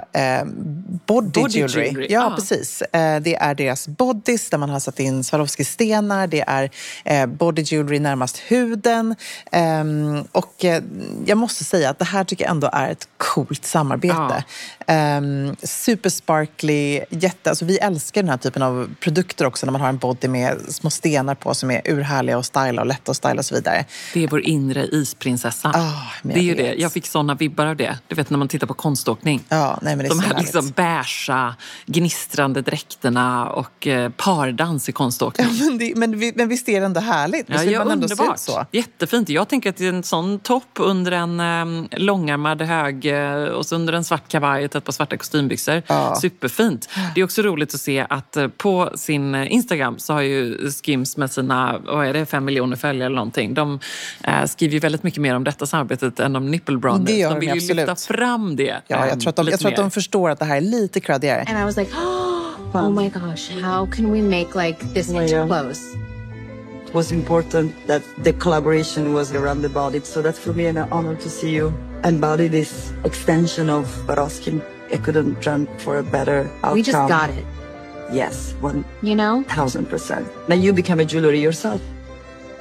body, 1.05 1.29
Body 1.29 1.59
jewelry. 1.59 1.85
jewelry, 1.87 2.07
Ja, 2.09 2.25
ah. 2.25 2.35
precis. 2.35 2.83
Det 3.21 3.35
är 3.35 3.55
deras 3.55 3.87
bodies 3.87 4.49
där 4.49 4.57
man 4.57 4.69
har 4.69 4.79
satt 4.79 4.99
in 4.99 5.23
Swarovski-stenar. 5.23 6.27
Det 6.27 6.43
är 6.47 7.27
body 7.27 7.61
jewelry 7.61 7.99
närmast 7.99 8.34
huden. 8.37 9.15
Ehm, 9.51 10.23
Och 10.31 10.65
eh, 10.65 10.83
jag 11.25 11.37
måste 11.37 11.63
säga 11.63 11.89
att 11.89 11.99
det 11.99 12.05
här 12.05 12.23
tycker 12.23 12.43
jag 12.45 12.51
ändå 12.51 12.69
är 12.73 12.89
ett 12.89 13.07
coolt 13.17 13.65
samarbete. 13.65 14.43
Ehm, 14.87 15.55
super 15.63 16.09
sparkly, 16.09 17.01
jätte... 17.09 17.49
Alltså 17.49 17.65
vi 17.65 17.77
älskar 17.77 18.21
den 18.21 18.29
här 18.29 18.37
typen 18.37 18.61
av 18.61 18.95
produkter 18.99 19.45
också 19.45 19.65
när 19.65 19.71
man 19.71 19.81
har 19.81 19.89
en 19.89 19.97
body 19.97 20.27
med 20.27 20.57
små 20.69 20.89
stenar 20.89 21.35
på 21.35 21.53
som 21.53 21.71
är 21.71 21.81
urhärliga 21.85 22.37
att 22.37 22.45
styla 22.45 22.81
och 22.81 22.87
lätta 22.87 23.11
att 23.11 23.17
styla 23.17 23.35
och 23.35 23.45
så 23.45 23.55
vidare. 23.55 23.85
Det 24.13 24.23
är 24.23 24.27
vår 24.27 24.41
inre 24.41 24.85
isprinsessa. 24.85 25.93
Men 26.21 26.33
det 26.33 26.39
är 26.39 26.43
ju 26.43 26.49
jag 26.49 26.57
det. 26.57 26.73
Jag 26.75 26.91
fick 26.91 27.07
såna 27.07 27.35
vibbar 27.35 27.65
av 27.65 27.75
det. 27.75 27.99
Du 28.07 28.15
vet 28.15 28.29
när 28.29 28.37
man 28.37 28.47
tittar 28.47 28.67
på 28.67 28.73
konståkning. 28.73 29.43
Ja, 29.49 29.79
nej, 29.81 29.95
men 29.95 30.05
det 30.05 30.07
är 30.07 30.09
De 30.09 30.15
så 30.15 30.21
här 30.21 30.27
härligt. 30.33 30.45
liksom 30.53 30.69
beiga, 30.75 31.55
gnistrande 31.85 32.61
dräkterna 32.61 33.49
och 33.49 33.87
eh, 33.87 34.09
pardans 34.17 34.89
i 34.89 34.91
konståkning. 34.91 35.47
Men, 35.59 35.77
det, 35.77 35.93
men, 35.95 36.19
vi, 36.19 36.33
men 36.35 36.49
visst 36.49 36.69
är 36.69 36.79
det 36.79 36.85
ändå 36.85 36.99
härligt? 36.99 37.45
Ja, 37.49 37.63
ja, 37.63 37.91
ändå 37.91 38.07
se 38.07 38.15
underbart. 38.27 38.39
så? 38.39 38.65
Jättefint. 38.71 39.29
Jag 39.29 39.47
tänker 39.47 39.69
att 39.69 39.77
det 39.77 39.85
är 39.85 39.89
en 39.89 40.03
sån 40.03 40.39
topp 40.39 40.69
under 40.79 41.11
en 41.11 41.39
eh, 41.39 41.99
långärmad 41.99 42.61
hög 42.61 43.05
eh, 43.05 43.15
eh, 43.15 43.43
och 43.43 43.65
så 43.65 43.75
under 43.75 43.93
en 43.93 44.03
svart 44.03 44.27
kavaj 44.27 44.65
och 44.65 44.75
ett 44.75 44.83
par 44.83 44.93
svarta 44.93 45.17
kostymbyxor. 45.17 45.81
Ja. 45.87 46.15
Superfint. 46.15 46.89
Det 47.15 47.21
är 47.21 47.25
också 47.25 47.41
roligt 47.41 47.73
att 47.73 47.81
se 47.81 48.05
att 48.09 48.37
eh, 48.37 48.47
på 48.47 48.89
sin 48.95 49.35
Instagram 49.35 49.99
så 49.99 50.13
har 50.13 50.21
ju 50.21 50.69
Skims 50.71 51.17
med 51.17 51.31
sina, 51.31 51.79
vad 51.85 52.07
är 52.07 52.13
det, 52.13 52.25
fem 52.25 52.45
miljoner 52.45 52.75
följare 52.75 53.05
eller 53.05 53.15
någonting. 53.15 53.53
De 53.53 53.79
eh, 54.23 54.45
skriver 54.45 54.73
ju 54.73 54.79
väldigt 54.79 55.03
mycket 55.03 55.21
mer 55.21 55.35
om 55.35 55.43
detta 55.43 55.65
samarbetet 55.65 56.19
än 56.19 56.35
om 56.35 56.51
Nipple. 56.51 56.75
Det 56.99 57.11
gör 57.11 57.29
de 57.29 57.39
vill 57.39 57.49
ju 57.49 57.55
absolut. 57.55 57.75
lyfta 57.75 57.95
fram 57.95 58.55
det. 58.55 58.75
Ja, 58.87 59.03
eh, 59.03 59.09
jag 59.09 59.19
tror 59.19 59.29
att 59.29 59.35
de, 59.35 59.47
jag 59.47 59.59
tror 59.59 59.71
att 59.71 59.77
de 59.77 59.91
förstår 59.91 60.29
att 60.29 60.39
det 60.39 60.45
här 60.45 60.57
är 60.57 60.61
lite 60.61 60.99
creddigare. 60.99 61.43
And 61.47 61.59
I 61.59 61.63
was 61.63 61.77
like, 61.77 61.91
oh 62.73 62.89
my 62.89 63.09
gosh, 63.09 63.61
how 63.61 63.91
can 63.91 64.11
we 64.11 64.21
make 64.21 64.67
like 64.67 64.85
this 64.93 65.09
Oh 65.09 65.47
close? 65.47 66.14
It 66.95 66.99
was 66.99 67.11
important 67.11 67.73
that 67.87 68.01
the 68.23 68.31
collaboration 68.31 69.13
was 69.13 69.33
around 69.33 69.61
the 69.63 69.69
body. 69.69 69.99
So 70.03 70.21
that's 70.21 70.39
for 70.39 70.53
me 70.53 70.65
an 70.67 70.77
honor 70.77 71.15
to 71.15 71.29
see 71.29 71.49
you 71.49 71.73
embody 72.05 72.47
this 72.47 72.93
extension 73.03 73.69
of 73.69 73.85
Baroskin. 74.07 74.61
I 74.93 74.97
couldn't 74.97 75.41
dream 75.41 75.67
for 75.77 75.97
a 75.97 76.03
better 76.03 76.49
outcome. 76.63 76.73
We 76.73 76.83
just 76.83 77.07
got 77.09 77.29
it, 77.31 77.45
Yes, 78.13 78.53
one 78.61 78.85
you 79.01 79.13
know? 79.15 79.43
thousand 79.55 79.85
percent. 79.89 80.25
Now 80.47 80.55
you 80.55 80.73
become 80.73 81.01
a 81.01 81.05
jewelry 81.05 81.39
yourself, 81.43 81.81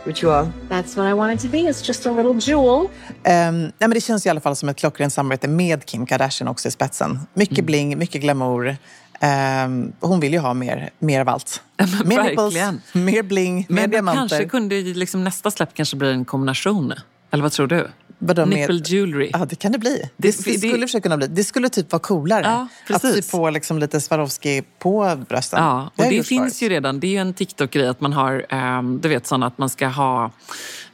which 0.05 0.21
you 0.25 0.31
are. 0.33 0.49
That's 0.69 0.97
what 0.97 1.07
I 1.07 1.15
wanted 1.15 1.39
to 1.43 1.49
be. 1.49 1.59
It's 1.69 1.87
just 1.87 2.07
a 2.07 2.11
little 2.11 2.35
jewel. 2.41 2.91
Ehm, 3.25 3.61
nej, 3.63 3.73
men 3.79 3.91
det 3.91 4.01
känns 4.01 4.27
i 4.27 4.29
alla 4.29 4.41
fall 4.41 4.57
som 4.57 4.69
ett 4.69 4.77
klockrent 4.77 5.13
samarbete 5.13 5.49
med 5.49 5.85
Kim 5.85 6.07
Kardashian 6.07 6.49
också 6.49 6.69
i 6.69 6.71
spetsen. 6.71 7.19
Mycket 7.35 7.59
Mm. 7.59 7.67
bling, 7.67 7.99
mycket 7.99 8.21
glamour. 8.23 8.77
Ehm, 9.21 9.93
hon 10.01 10.21
vill 10.21 10.33
ju 10.33 10.39
ha 10.39 10.55
mer, 10.55 10.91
mer 10.99 11.21
av 11.21 11.29
allt. 11.29 11.63
mer 12.05 12.17
verkligen. 12.17 12.75
nipples, 12.75 12.95
mer 12.95 13.23
bling, 13.23 13.55
mer 13.57 13.65
Men 13.69 13.91
det 13.91 13.97
diamanter. 13.97 14.21
kanske 14.29 14.45
kunde 14.49 14.81
liksom 14.83 15.25
nästa 15.25 15.51
släpp 15.51 15.75
kanske 15.75 15.97
blir 15.97 16.11
en 16.13 16.25
kombination. 16.25 16.93
Eller 17.31 17.43
vad 17.43 17.53
tror 17.53 17.67
du? 17.67 17.89
Vadå, 18.19 18.47
mer- 18.47 18.57
Nipple 18.69 18.97
jewelry. 18.97 19.31
Ja, 19.33 19.45
det 19.45 19.57
kan 19.57 19.73
det 19.73 19.79
bli. 19.79 19.99
Det, 19.99 20.09
Det- 20.17 20.45
det, 20.45 20.53
det- 20.53 20.59
skulle 20.69 20.87
försöka 20.87 21.03
kunna 21.03 21.17
bli. 21.17 21.27
Det 21.27 21.45
skulle 21.45 21.69
typ 21.69 21.93
vara 21.93 22.01
coolare. 22.01 22.43
Ja, 22.45 22.69
att 22.95 23.03
sy 23.03 23.09
precis. 23.09 23.31
på 23.31 23.51
liksom 23.51 23.79
lite 23.79 24.01
Swarovski 24.01 24.63
på 24.79 25.17
brösten. 25.29 25.63
Ja, 25.63 25.91
och 25.97 26.05
det 26.05 26.15
gjort 26.15 26.27
finns 26.27 26.63
ju 26.63 26.69
redan. 26.69 27.01
Det 27.01 27.07
är 27.07 27.11
ju 27.11 27.19
en 27.19 27.35
TikTok-grej 27.35 27.89
att 27.89 28.01
man 28.01 28.13
har, 28.13 28.47
ehm, 28.49 29.01
du 29.01 29.09
vet 29.09 29.27
sådana 29.27 29.47
att 29.47 29.59
man 29.59 29.69
ska 29.69 29.87
ha 29.87 30.31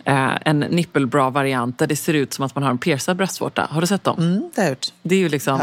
eh, 0.05 0.31
en 0.45 0.61
nippelbra-variant 0.61 1.79
där 1.79 1.87
det 1.87 1.97
ser 1.97 2.15
ut 2.15 2.33
som 2.35 2.45
att 2.45 2.55
man 2.55 2.65
har 2.65 2.71
en 2.71 2.79
piercad 2.79 3.17
bröstvårta. 3.17 3.69
Har 3.71 3.81
du 3.81 3.87
sett 3.87 4.05
dem? 4.05 4.19
Mm, 4.19 4.51
det 4.55 4.61
har 4.61 4.67
jag 4.69 4.71
gjort. 4.71 4.87
Det 5.03 5.15
är 5.15 5.19
ju 5.19 5.29
liksom 5.29 5.61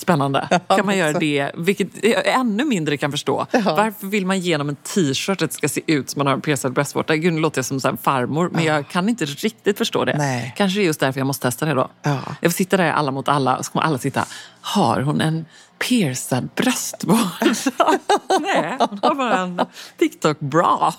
spännande. 0.00 0.60
kan 0.68 0.86
man 0.86 0.96
göra 0.96 1.18
det, 1.18 1.50
vilket 1.54 2.04
jag 2.04 2.26
ännu 2.28 2.64
mindre 2.64 2.96
kan 2.96 3.10
förstå. 3.10 3.46
Varför 3.52 4.06
vill 4.06 4.26
man 4.26 4.40
genom 4.40 4.68
en 4.68 4.76
t-shirt 4.76 5.42
att 5.42 5.50
det 5.50 5.56
ska 5.56 5.68
se 5.68 5.80
ut 5.86 6.10
som 6.10 6.20
man 6.20 6.26
har 6.26 6.34
en 6.34 6.40
piercad 6.40 6.72
bröstvårta? 6.72 7.16
Gud, 7.16 7.32
nu 7.32 7.40
låter 7.40 7.58
jag 7.58 7.64
som 7.64 7.80
så 7.80 7.88
här 7.88 7.92
en 7.92 7.98
farmor, 7.98 8.50
men 8.52 8.64
jag 8.64 8.88
kan 8.88 9.08
inte 9.08 9.24
riktigt 9.24 9.78
förstå 9.78 10.04
det. 10.04 10.18
Nej. 10.18 10.54
Kanske 10.56 10.78
det 10.78 10.82
är 10.82 10.86
just 10.86 11.00
därför 11.00 11.20
jag 11.20 11.26
måste 11.26 11.48
testa 11.48 11.66
det 11.66 11.74
då. 11.74 11.90
Ja. 12.02 12.18
Jag 12.40 12.52
får 12.52 12.56
sitta 12.56 12.76
där 12.76 12.92
alla 12.92 13.10
mot 13.10 13.28
alla 13.28 13.56
och 13.56 13.64
så 13.64 13.72
kommer 13.72 13.86
alla 13.86 13.98
sitta, 13.98 14.24
har 14.60 15.00
hon 15.00 15.20
en 15.20 15.44
piercad 15.88 16.48
bröstvårta? 16.56 17.98
Nej, 18.40 18.76
hon 18.78 18.98
har 19.02 19.14
bara 19.14 19.38
en 19.38 19.60
TikTok-bra. 19.98 20.94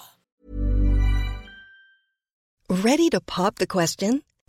Ready 2.69 3.09
to 3.09 3.19
pop 3.25 3.55
the 3.55 3.65
question? 3.65 4.21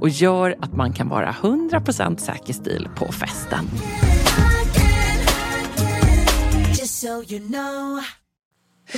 och 0.00 0.08
gör 0.08 0.56
att 0.60 0.72
man 0.72 0.92
kan 0.92 1.08
vara 1.08 1.34
100% 1.42 2.16
säker 2.16 2.52
stil 2.52 2.88
på 2.96 3.12
festen. 3.12 3.68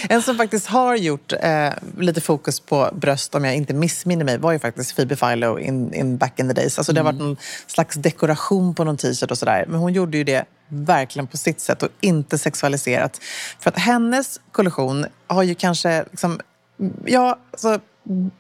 En 0.08 0.22
som 0.22 0.36
faktiskt 0.36 0.66
har 0.66 0.96
gjort 0.96 1.32
eh, 1.32 1.72
lite 1.98 2.20
fokus 2.20 2.60
på 2.60 2.90
bröst, 2.92 3.34
om 3.34 3.44
jag 3.44 3.56
inte 3.56 3.74
missminner 3.74 4.24
mig, 4.24 4.38
var 4.38 4.52
ju 4.52 4.58
faktiskt 4.58 4.96
Phoebe 4.96 5.16
Philo 5.16 5.58
in, 5.58 5.94
in 5.94 6.16
back 6.16 6.40
in 6.40 6.48
the 6.48 6.54
days. 6.54 6.78
Alltså 6.78 6.92
det 6.92 7.00
har 7.00 7.04
varit 7.04 7.20
någon 7.20 7.36
slags 7.66 7.96
dekoration 7.96 8.74
på 8.74 8.84
någon 8.84 8.96
t-shirt 8.96 9.30
och 9.30 9.38
sådär. 9.38 9.64
Men 9.68 9.80
hon 9.80 9.92
gjorde 9.92 10.18
ju 10.18 10.24
det 10.24 10.44
verkligen 10.68 11.26
på 11.26 11.36
sitt 11.36 11.60
sätt 11.60 11.82
och 11.82 11.88
inte 12.00 12.38
sexualiserat. 12.38 13.20
För 13.60 13.70
att 13.70 13.78
hennes 13.78 14.40
kollektion 14.52 15.06
har 15.26 15.42
ju 15.42 15.54
kanske 15.54 16.04
liksom, 16.10 16.40
ja, 17.04 17.38
alltså 17.50 17.80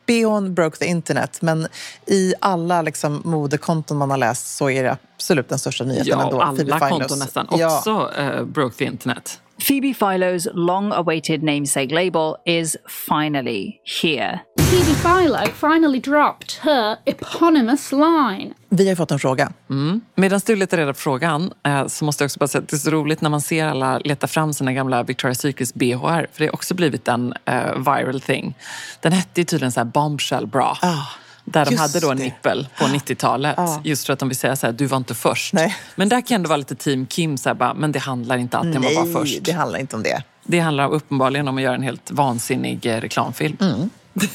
Beyond 0.06 0.50
broke 0.54 0.78
the 0.78 0.86
internet, 0.86 1.42
men 1.42 1.66
i 2.06 2.34
alla 2.40 2.82
liksom, 2.82 3.20
modekonton 3.24 3.96
man 3.98 4.10
har 4.10 4.16
läst 4.18 4.56
så 4.56 4.70
är 4.70 4.82
det 4.82 4.96
absolut 5.16 5.48
den 5.48 5.58
största 5.58 5.84
nyheten 5.84 6.06
Ja, 6.06 6.22
ändå. 6.24 6.40
alla 6.42 6.90
konton 6.90 7.18
nästan 7.18 7.46
Ja. 7.50 7.76
också 7.78 8.10
eh, 8.18 8.44
broke 8.44 8.76
the 8.76 8.84
internet. 8.84 9.40
Phoebe 9.58 9.94
Philo's 9.94 10.48
long 10.52 10.92
awaited 10.92 11.42
namesake 11.42 11.90
label 11.90 12.36
is 12.44 12.76
finally 13.08 13.80
here. 14.02 14.40
Phoebe 14.70 14.94
Philo 14.94 15.46
finally 15.46 16.00
dropped 16.00 16.58
her 16.62 16.96
eponymous 17.06 17.92
line. 17.92 18.54
Vi 18.68 18.88
har 18.88 18.96
fått 18.96 19.10
en 19.10 19.18
fråga. 19.18 19.52
Mm. 19.70 20.00
Medan 20.14 20.40
du 20.46 20.56
letar 20.56 20.76
reda 20.76 20.92
på 20.92 20.98
frågan 20.98 21.52
eh, 21.66 21.86
så 21.86 22.04
måste 22.04 22.24
jag 22.24 22.26
också 22.26 22.38
bara 22.38 22.48
säga 22.48 22.62
att 22.62 22.68
det 22.68 22.76
är 22.76 22.78
så 22.78 22.90
roligt 22.90 23.20
när 23.20 23.30
man 23.30 23.40
ser 23.40 23.66
alla 23.66 23.98
leta 23.98 24.26
fram 24.26 24.54
sina 24.54 24.72
gamla 24.72 25.02
Victoria's 25.02 25.34
Secrets 25.34 25.74
BHR. 25.74 26.26
För 26.32 26.38
det 26.38 26.44
har 26.46 26.54
också 26.54 26.74
blivit 26.74 27.08
en 27.08 27.34
eh, 27.44 27.74
viral 27.76 28.20
thing. 28.20 28.54
Den 29.00 29.12
hette 29.12 29.40
ju 29.40 29.44
tydligen 29.44 29.72
så 29.72 29.80
här 29.80 29.84
bombshell 29.84 30.46
bra. 30.46 30.78
Ah, 30.82 31.06
där 31.48 31.64
de 31.64 31.70
just 31.70 31.80
hade 31.80 32.00
då 32.00 32.10
en 32.10 32.16
det. 32.16 32.24
nippel 32.24 32.68
på 32.78 32.84
90-talet. 32.84 33.54
Ja. 33.56 33.80
Just 33.84 34.06
för 34.06 34.12
att 34.12 34.18
de 34.18 34.28
vill 34.28 34.38
säga 34.38 34.56
så 34.56 34.66
här, 34.66 34.72
du 34.72 34.86
var 34.86 34.96
inte 34.96 35.14
först. 35.14 35.52
Nej. 35.52 35.76
Men 35.94 36.08
där 36.08 36.20
kan 36.20 36.34
ändå 36.34 36.48
vara 36.48 36.56
lite 36.56 36.74
team 36.74 37.06
Kim, 37.06 37.38
så 37.38 37.48
här, 37.48 37.54
bara, 37.54 37.74
men 37.74 37.92
det 37.92 37.98
handlar 37.98 38.36
inte 38.38 38.58
alltid 38.58 38.76
om 38.76 38.86
att 38.86 38.94
vara 38.94 39.20
först. 39.20 39.44
det 39.44 39.52
handlar 39.52 39.78
inte 39.78 39.96
om 39.96 40.02
det. 40.02 40.22
Det 40.44 40.58
handlar 40.60 40.88
uppenbarligen 40.92 41.48
om 41.48 41.56
att 41.56 41.62
göra 41.62 41.74
en 41.74 41.82
helt 41.82 42.10
vansinnig 42.10 42.86
eh, 42.86 43.00
reklamfilm. 43.00 43.56
Mm. 43.60 43.90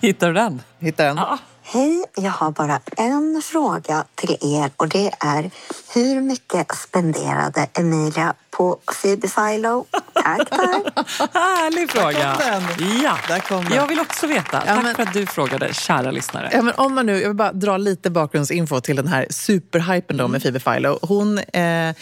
Hittar 0.00 0.26
du 0.28 0.32
den? 0.34 0.62
Hittar 0.78 1.04
den? 1.06 1.20
Hej, 1.62 2.04
jag 2.16 2.30
har 2.30 2.50
bara 2.50 2.80
en 2.96 3.42
fråga 3.44 4.04
till 4.14 4.36
er 4.40 4.70
och 4.76 4.88
det 4.88 5.10
är 5.20 5.50
hur 5.94 6.20
mycket 6.20 6.74
spenderade 6.76 7.68
Emilia 7.78 8.34
på 8.50 8.78
Phoebe 9.02 9.28
Philo? 9.28 9.84
Tack, 10.26 10.50
tack. 10.50 11.08
Härlig 11.34 11.90
fråga! 11.90 12.18
Där 12.18 12.36
kom 12.38 12.86
den. 12.88 13.02
Ja, 13.02 13.18
Där 13.28 13.40
kom 13.40 13.64
den. 13.64 13.72
jag 13.76 13.86
vill 13.88 14.00
också 14.00 14.26
veta. 14.26 14.60
Tack 14.60 14.82
men- 14.84 14.94
för 14.94 15.02
att 15.02 15.12
du 15.12 15.26
frågade, 15.26 15.74
kära 15.74 16.10
lyssnare. 16.10 16.50
Ja, 16.52 16.62
men 16.62 16.74
om 16.76 16.94
man 16.94 17.06
nu, 17.06 17.20
jag 17.20 17.28
vill 17.28 17.36
bara 17.36 17.52
dra 17.52 17.76
lite 17.76 18.10
bakgrundsinfo 18.10 18.80
till 18.80 18.96
den 18.96 19.08
här 19.08 19.26
superhypen 19.30 20.16
då 20.16 20.28
med 20.28 20.42
Phoebe 20.42 20.60
Philo. 20.60 20.98
Hon 21.02 21.38
eh, 21.38 21.94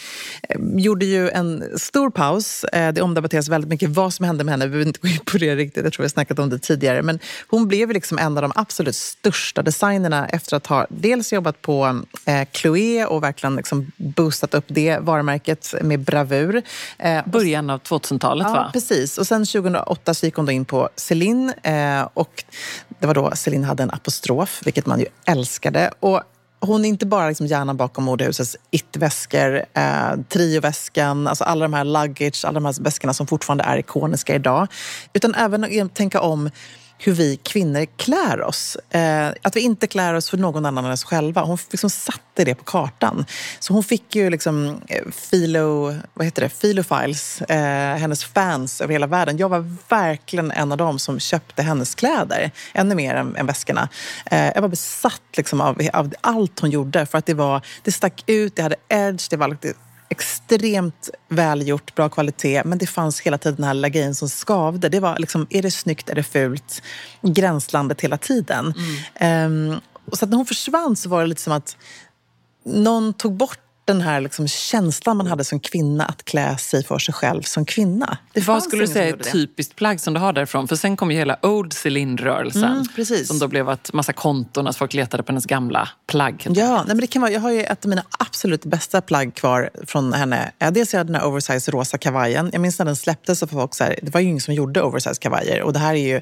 gjorde 0.77 1.05
ju 1.05 1.29
en 1.29 1.63
stor 1.79 2.09
paus. 2.09 2.63
Eh, 2.63 2.93
det 2.93 3.01
omdebatteras 3.01 3.47
väldigt 3.47 3.69
mycket 3.69 3.89
vad 3.89 4.13
som 4.13 4.25
hände 4.25 4.43
med 4.43 4.51
henne. 4.53 4.65
Vi 4.65 4.69
behöver 4.71 4.87
inte 4.87 4.99
gå 4.99 5.07
in 5.07 5.19
på 5.25 5.37
det 5.37 5.55
riktigt. 5.55 5.83
Jag 5.83 5.93
tror 5.93 6.01
vi 6.03 6.05
har 6.05 6.09
snackat 6.09 6.39
om 6.39 6.49
det 6.49 6.59
tidigare. 6.59 7.01
Men 7.01 7.19
hon 7.47 7.67
blev 7.67 7.91
liksom 7.91 8.17
en 8.17 8.37
av 8.37 8.41
de 8.41 8.51
absolut 8.55 8.95
största 8.95 9.61
designerna 9.61 10.27
efter 10.27 10.57
att 10.57 10.67
ha 10.67 10.87
dels 10.89 11.33
jobbat 11.33 11.61
på 11.61 12.01
eh, 12.25 12.47
Chloé 12.53 13.05
och 13.05 13.23
verkligen 13.23 13.55
liksom 13.55 13.91
boostat 13.97 14.53
upp 14.53 14.65
det 14.67 14.97
varumärket 15.01 15.73
med 15.81 15.99
bravur. 15.99 16.61
Eh, 16.97 17.21
Början 17.27 17.69
av 17.69 17.77
2000-talet 18.19 18.47
Ja, 18.47 18.53
va? 18.53 18.69
precis. 18.73 19.17
Och 19.17 19.27
sen 19.27 19.45
2008 19.45 20.13
så 20.13 20.25
gick 20.25 20.35
hon 20.35 20.45
då 20.45 20.51
in 20.51 20.65
på 20.65 20.89
Celine 20.95 21.53
eh, 21.63 22.07
och 22.13 22.43
det 22.99 23.07
var 23.07 23.13
då 23.13 23.31
Celine 23.35 23.63
hade 23.63 23.83
en 23.83 23.91
apostrof, 23.91 24.61
vilket 24.65 24.85
man 24.85 24.99
ju 24.99 25.05
älskade. 25.25 25.91
Och 25.99 26.21
hon 26.59 26.85
är 26.85 26.89
inte 26.89 27.05
bara 27.05 27.27
liksom 27.27 27.47
hjärnan 27.47 27.77
bakom 27.77 28.03
modehusets 28.03 28.57
it-väskor, 28.71 29.65
eh, 29.73 30.15
trioväskan, 30.29 31.27
alltså 31.27 31.43
alla 31.43 31.65
de 31.65 31.73
här 31.73 31.83
luggage, 31.83 32.45
alla 32.45 32.53
de 32.53 32.65
här 32.65 32.83
väskorna 32.83 33.13
som 33.13 33.27
fortfarande 33.27 33.63
är 33.63 33.77
ikoniska 33.77 34.35
idag. 34.35 34.67
Utan 35.13 35.35
även 35.35 35.63
att 35.63 35.95
tänka 35.95 36.21
om 36.21 36.49
hur 36.97 37.13
vi 37.13 37.37
kvinnor 37.43 37.85
klär 37.97 38.41
oss. 38.41 38.77
Eh, 38.89 39.29
att 39.41 39.55
vi 39.55 39.59
inte 39.59 39.87
klär 39.87 40.13
oss 40.13 40.29
för 40.29 40.37
någon 40.37 40.65
annan 40.65 40.85
än 40.85 40.91
oss 40.91 41.03
själva. 41.03 41.41
Hon 41.41 41.57
liksom 41.71 41.89
satte 41.89 42.43
det 42.43 42.55
på 42.55 42.63
kartan. 42.63 43.25
Så 43.59 43.73
hon 43.73 43.83
fick 43.83 44.15
ju 44.15 44.29
liksom 44.29 44.81
eh, 44.87 45.11
filo, 45.11 45.95
vad 46.13 46.25
heter 46.25 46.41
det? 46.41 46.49
Filofiles, 46.49 47.41
eh, 47.41 47.97
hennes 47.97 48.25
fans 48.25 48.81
över 48.81 48.93
hela 48.93 49.07
världen. 49.07 49.37
Jag 49.37 49.49
var 49.49 49.75
verkligen 49.89 50.51
en 50.51 50.71
av 50.71 50.77
dem 50.77 50.99
som 50.99 51.19
köpte 51.19 51.63
hennes 51.63 51.95
kläder, 51.95 52.51
ännu 52.73 52.95
mer 52.95 53.15
än, 53.15 53.35
än 53.35 53.45
väskorna. 53.45 53.89
Eh, 54.25 54.51
jag 54.55 54.61
var 54.61 54.69
besatt 54.69 55.21
liksom 55.37 55.61
av, 55.61 55.81
av 55.93 56.13
allt 56.21 56.59
hon 56.59 56.69
gjorde 56.69 57.05
för 57.05 57.17
att 57.17 57.25
det, 57.25 57.33
var, 57.33 57.61
det 57.83 57.91
stack 57.91 58.23
ut, 58.27 58.55
det 58.55 58.61
hade 58.61 58.75
edge, 58.89 59.29
det 59.29 59.37
var 59.37 59.47
lite 59.47 59.73
extremt 60.09 61.09
välgjort, 61.29 61.95
bra 61.95 62.09
kvalitet. 62.09 62.61
Men 62.65 62.77
det 62.77 62.87
fanns 62.87 63.21
hela 63.21 63.37
tiden 63.37 63.55
den 63.55 63.65
här 63.65 63.73
lilla 63.73 63.89
grejen 63.89 64.15
som 64.15 64.29
skavde. 64.29 64.89
Det 64.89 64.99
var 64.99 65.19
liksom, 65.19 65.47
är 65.49 65.61
det 65.61 65.71
snyggt, 65.71 66.09
är 66.09 66.15
det 66.15 66.23
fult? 66.23 66.81
Gränslandet 67.21 68.01
hela 68.01 68.17
tiden. 68.17 68.73
Ehm, 69.15 69.79
och 70.11 70.17
så 70.17 70.25
att 70.25 70.31
när 70.31 70.37
hon 70.37 70.45
försvann 70.45 70.95
så 70.95 71.09
var 71.09 71.21
det 71.21 71.27
lite 71.27 71.41
som 71.41 71.53
att 71.53 71.77
någon 72.65 73.13
tog 73.13 73.33
bort 73.33 73.59
den 73.85 74.01
här 74.01 74.21
liksom 74.21 74.47
känslan 74.47 75.17
man 75.17 75.27
hade 75.27 75.43
som 75.43 75.59
kvinna 75.59 76.05
att 76.05 76.25
klä 76.25 76.57
sig 76.57 76.83
för 76.83 76.99
sig 76.99 77.13
själv 77.13 77.41
som 77.41 77.65
kvinna. 77.65 78.17
Det 78.33 78.41
Vad 78.41 78.63
skulle 78.63 78.83
du 78.83 78.87
säga 78.87 79.09
är 79.09 79.13
ett 79.13 79.31
typiskt 79.31 79.75
plagg 79.75 79.99
som 79.99 80.13
du 80.13 80.19
har 80.19 80.33
därifrån? 80.33 80.67
För 80.67 80.75
sen 80.75 80.97
kom 80.97 81.11
ju 81.11 81.17
hela 81.17 81.37
Old 81.41 81.73
Celine-rörelsen. 81.73 82.63
Mm, 82.63 82.87
precis. 82.95 83.27
Som 83.27 83.39
då 83.39 83.47
blev 83.47 83.69
ett 83.69 83.93
massa 83.93 84.13
konton, 84.13 84.67
att 84.67 84.77
folk 84.77 84.93
letade 84.93 85.23
på 85.23 85.31
hennes 85.31 85.45
gamla 85.45 85.89
plagg. 86.07 86.47
Ja, 86.49 86.75
nej 86.77 86.87
men 86.87 86.97
det 86.97 87.07
kan 87.07 87.21
vara, 87.21 87.31
jag 87.31 87.39
har 87.39 87.51
ju 87.51 87.63
ett 87.63 87.85
av 87.85 87.89
mina 87.89 88.03
absolut 88.19 88.65
bästa 88.65 89.01
plagg 89.01 89.35
kvar 89.35 89.69
från 89.87 90.13
henne. 90.13 90.51
Dels 90.71 90.93
jag 90.93 90.99
hade 90.99 91.13
den 91.13 91.21
här 91.21 91.27
oversize 91.27 91.71
rosa 91.71 91.97
kavajen. 91.97 92.49
Jag 92.53 92.61
minns 92.61 92.79
när 92.79 92.85
den 92.85 92.95
släpptes 92.95 93.39
så 93.39 93.47
folk 93.47 93.75
så 93.75 93.83
här, 93.83 93.99
det 94.01 94.13
var 94.13 94.21
ju 94.21 94.27
ingen 94.27 94.41
som 94.41 94.53
gjorde 94.53 94.81
oversize 94.81 95.19
kavajer. 95.19 95.61
Och 95.61 95.73
det 95.73 95.79
här 95.79 95.93
är 95.93 96.07
ju 96.07 96.21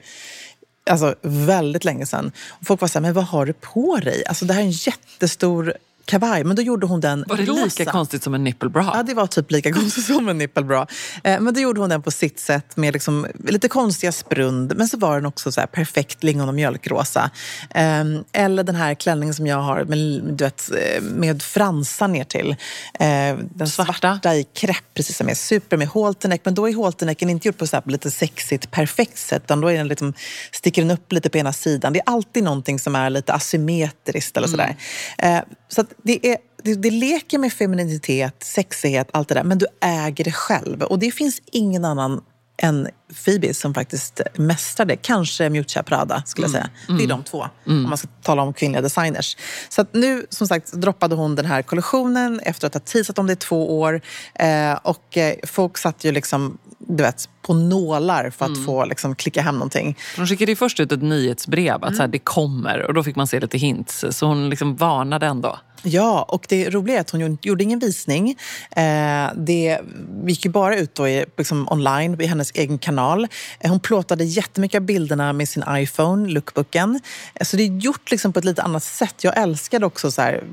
alltså, 0.90 1.16
väldigt 1.22 1.86
länge 1.86 2.06
sedan. 2.06 2.32
Och 2.50 2.68
folk 2.68 2.82
var 2.82 2.88
så 2.88 3.00
här, 3.00 3.02
men 3.02 3.14
vad 3.14 3.24
har 3.24 3.46
du 3.46 3.54
på 3.54 3.98
dig? 3.98 4.24
Alltså 4.26 4.46
det 4.46 4.54
här 4.54 4.62
är 4.62 4.66
en 4.66 4.72
jättestor 4.72 5.74
kavaj. 6.06 6.44
Men 6.44 6.56
då 6.56 6.62
gjorde 6.62 6.88
hon 6.88 7.02
den 7.02 7.26
Var 7.28 7.38
det 7.38 7.46
rosa. 7.46 7.64
lika 7.64 7.86
konstigt 7.86 8.24
som 8.24 8.34
en 8.34 8.44
nipplebra? 8.44 8.92
Ja, 8.94 9.04
det 9.04 9.14
var 9.14 9.28
typ 9.28 9.52
lika 9.52 9.72
konstigt 9.74 10.06
som 10.06 10.30
en 10.30 10.38
nippelbra. 10.38 10.88
Eh, 11.24 11.40
men 11.40 11.54
då 11.54 11.60
gjorde 11.60 11.82
hon 11.82 11.90
den 11.90 12.02
på 12.02 12.12
sitt 12.12 12.40
sätt 12.40 12.78
med 12.78 12.94
liksom 12.94 13.28
lite 13.48 13.68
konstiga 13.68 14.12
sprund. 14.12 14.74
Men 14.78 14.88
så 14.88 14.98
var 14.98 15.16
den 15.16 15.26
också 15.26 15.52
så 15.52 15.62
perfekt 15.72 16.24
lingon 16.24 16.48
och 16.48 16.56
mjölkrosa. 16.56 17.32
Eh, 17.70 18.04
eller 18.32 18.64
den 18.64 18.76
här 18.76 18.94
klänningen 18.96 19.36
som 19.36 19.48
jag 19.48 19.58
har 19.58 19.84
med, 19.84 20.24
du 20.38 20.44
vet, 20.44 20.72
eh, 20.72 21.02
med 21.02 21.42
fransar 21.44 22.08
ner 22.08 22.24
till. 22.24 22.56
Eh, 23.00 23.38
den 23.56 23.68
svarta. 23.68 24.36
i 24.36 24.44
krepp, 24.44 24.94
precis 24.94 25.18
som 25.18 25.30
är 25.30 25.36
super 25.36 25.78
med 25.78 25.88
halterneck. 25.88 26.42
Men 26.44 26.56
då 26.56 26.70
är 26.70 26.84
halternecken 26.84 27.30
inte 27.30 27.48
gjord 27.48 27.58
på 27.58 27.68
så 27.68 27.82
lite 27.86 28.12
sexigt, 28.12 28.72
perfekt 28.72 29.18
sätt. 29.18 29.44
Utan 29.46 29.62
då 29.62 29.68
är 29.68 29.78
den 29.78 29.88
liksom, 29.88 30.14
sticker 30.52 30.82
den 30.82 30.92
upp 30.92 31.12
lite 31.12 31.30
på 31.30 31.38
ena 31.38 31.54
sidan. 31.54 31.94
Det 31.94 32.00
är 32.00 32.04
alltid 32.06 32.44
någonting 32.44 32.80
som 32.80 32.96
är 32.96 33.10
lite 33.10 33.34
asymmetriskt 33.34 34.38
eller 34.38 34.48
sådär. 34.48 34.76
Eh, 35.18 35.40
så 35.70 35.82
att 35.82 35.93
det 36.04 36.28
är 36.28 36.38
det, 36.64 36.76
det 36.76 36.92
leker 36.92 37.38
med 37.38 37.54
femininitet, 37.54 38.36
sexighet, 38.44 39.10
allt 39.14 39.28
det 39.28 39.36
där. 39.36 39.44
Men 39.44 39.58
du 39.58 39.66
äger 39.82 40.24
det 40.24 40.32
själv. 40.32 40.82
Och 40.82 41.00
det 41.00 41.12
finns 41.12 41.42
ingen 41.52 41.86
annan 41.86 42.22
än 42.58 42.88
Phoebe 43.26 43.54
som 43.54 43.74
faktiskt 43.74 44.22
mästrar 44.36 44.86
det. 44.86 44.96
Kanske 44.96 45.50
Miuccia 45.50 45.84
Prada 45.84 46.24
skulle 46.26 46.46
jag 46.46 46.52
säga. 46.52 46.70
Det 46.98 47.04
är 47.04 47.08
de 47.08 47.24
två, 47.24 47.46
om 47.66 47.84
man 47.84 47.98
ska 47.98 48.08
tala 48.22 48.42
om 48.42 48.54
kvinnliga 48.54 48.82
designers. 48.82 49.38
Så 49.70 49.86
nu, 49.92 50.26
som 50.30 50.48
sagt, 50.48 50.74
droppade 50.74 51.16
hon 51.16 51.36
den 51.36 51.46
här 51.46 51.62
kollektionen 51.62 52.40
efter 52.40 52.68
att 52.68 52.74
ha 52.74 52.82
teasat 52.82 53.20
om 53.20 53.28
det 53.28 53.34
i 53.34 53.36
två 53.36 53.80
år. 53.80 54.02
Eh, 54.36 54.74
och 54.84 55.18
eh, 55.18 55.36
folk 55.44 55.78
satt 55.78 56.04
ju 56.04 56.12
liksom, 56.12 56.58
du 56.80 57.04
vet, 57.04 57.30
på 57.42 57.54
nålar 57.54 58.30
för 58.30 58.46
att 58.46 58.66
få 58.66 58.86
liksom, 58.86 59.16
klicka 59.16 59.42
hem 59.42 59.56
någonting. 59.56 59.98
De 60.16 60.28
skickade 60.28 60.56
först 60.56 60.80
ut 60.80 60.92
ett 60.92 61.02
nyhetsbrev 61.02 61.84
att 61.84 61.96
så 61.96 62.02
här, 62.02 62.08
det 62.08 62.20
kommer 62.20 62.82
och 62.82 62.94
då 62.94 63.04
fick 63.04 63.16
man 63.16 63.28
se 63.28 63.40
lite 63.40 63.58
hints. 63.58 64.06
Så 64.10 64.26
hon 64.26 64.50
liksom 64.50 64.76
varnade 64.76 65.26
ändå. 65.26 65.60
Ja, 65.86 66.24
och 66.24 66.46
det 66.50 66.70
roliga 66.70 66.98
är 66.98 67.02
att 67.02 67.10
hon 67.10 67.38
gjorde- 67.42 67.64
ingen 67.64 67.80
visning. 67.80 68.30
Eh, 68.72 69.30
det 69.36 69.80
gick 70.28 70.46
ju 70.46 70.52
bara 70.52 70.76
ut 70.78 70.96
då 70.96 71.08
i, 71.08 71.26
liksom 71.38 71.68
online 71.72 72.22
i 72.22 72.26
hennes 72.26 72.52
egen 72.54 72.78
kanal. 72.78 73.28
Eh, 73.60 73.70
hon 73.70 73.80
plåtade 73.80 74.24
jättemycket 74.24 74.78
av 74.80 74.86
bilderna 74.86 75.34
med 75.34 75.50
sin 75.50 75.64
iPhone, 75.70 76.30
lookbooken. 76.30 77.00
Eh, 77.36 77.46
så 77.46 77.58
det 77.58 77.64
är 77.64 77.68
gjort 77.68 78.12
liksom 78.12 78.34
på 78.34 78.40
ett 78.40 78.46
lite 78.46 78.62
annat 78.64 78.84
sätt. 78.84 79.24
Jag 79.24 79.38
älskade 79.38 79.86
också 79.86 80.12
så 80.12 80.22
här, 80.22 80.44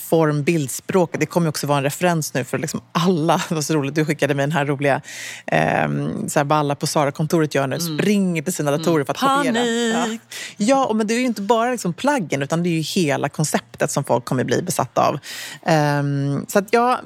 form, 0.00 0.42
bildspråk. 0.42 1.14
Det 1.18 1.26
kommer 1.26 1.48
också 1.48 1.66
vara 1.66 1.78
en 1.78 1.84
referens 1.84 2.34
nu 2.34 2.44
för 2.44 2.58
liksom 2.58 2.80
alla. 2.92 3.42
Det 3.48 3.54
var 3.54 3.62
så 3.62 3.74
roligt, 3.74 3.94
du 3.94 4.04
skickade 4.04 4.34
mig 4.34 4.42
den 4.42 4.52
här 4.52 4.64
roliga, 4.66 5.00
eh, 5.46 5.88
så 6.28 6.38
här, 6.38 6.44
vad 6.44 6.58
alla 6.58 6.74
på 6.74 6.86
Sara-kontoret 6.86 7.54
gör 7.54 7.66
nu. 7.66 7.78
Springer 7.80 8.42
till 8.42 8.52
sina 8.52 8.70
datorer 8.70 9.04
för 9.04 9.12
att 9.12 9.18
kopiera. 9.18 9.54
Panik! 9.54 10.20
Ja. 10.56 10.64
Ja, 10.66 10.86
och 10.86 10.96
men 10.96 11.06
det 11.06 11.14
är 11.14 11.18
ju 11.18 11.24
inte 11.24 11.42
bara 11.42 11.70
liksom 11.70 11.92
plaggen 11.92 12.42
utan 12.42 12.62
det 12.62 12.68
är 12.68 12.72
ju 12.72 12.80
hela 12.80 13.28
konceptet 13.28 13.90
som 13.90 14.04
folk 14.04 14.24
kommer 14.24 14.44
bli 14.44 14.62
besatta 14.68 15.08
av. 15.08 15.18
Ehm, 15.66 16.44
så 16.48 16.62
ja, 16.70 17.00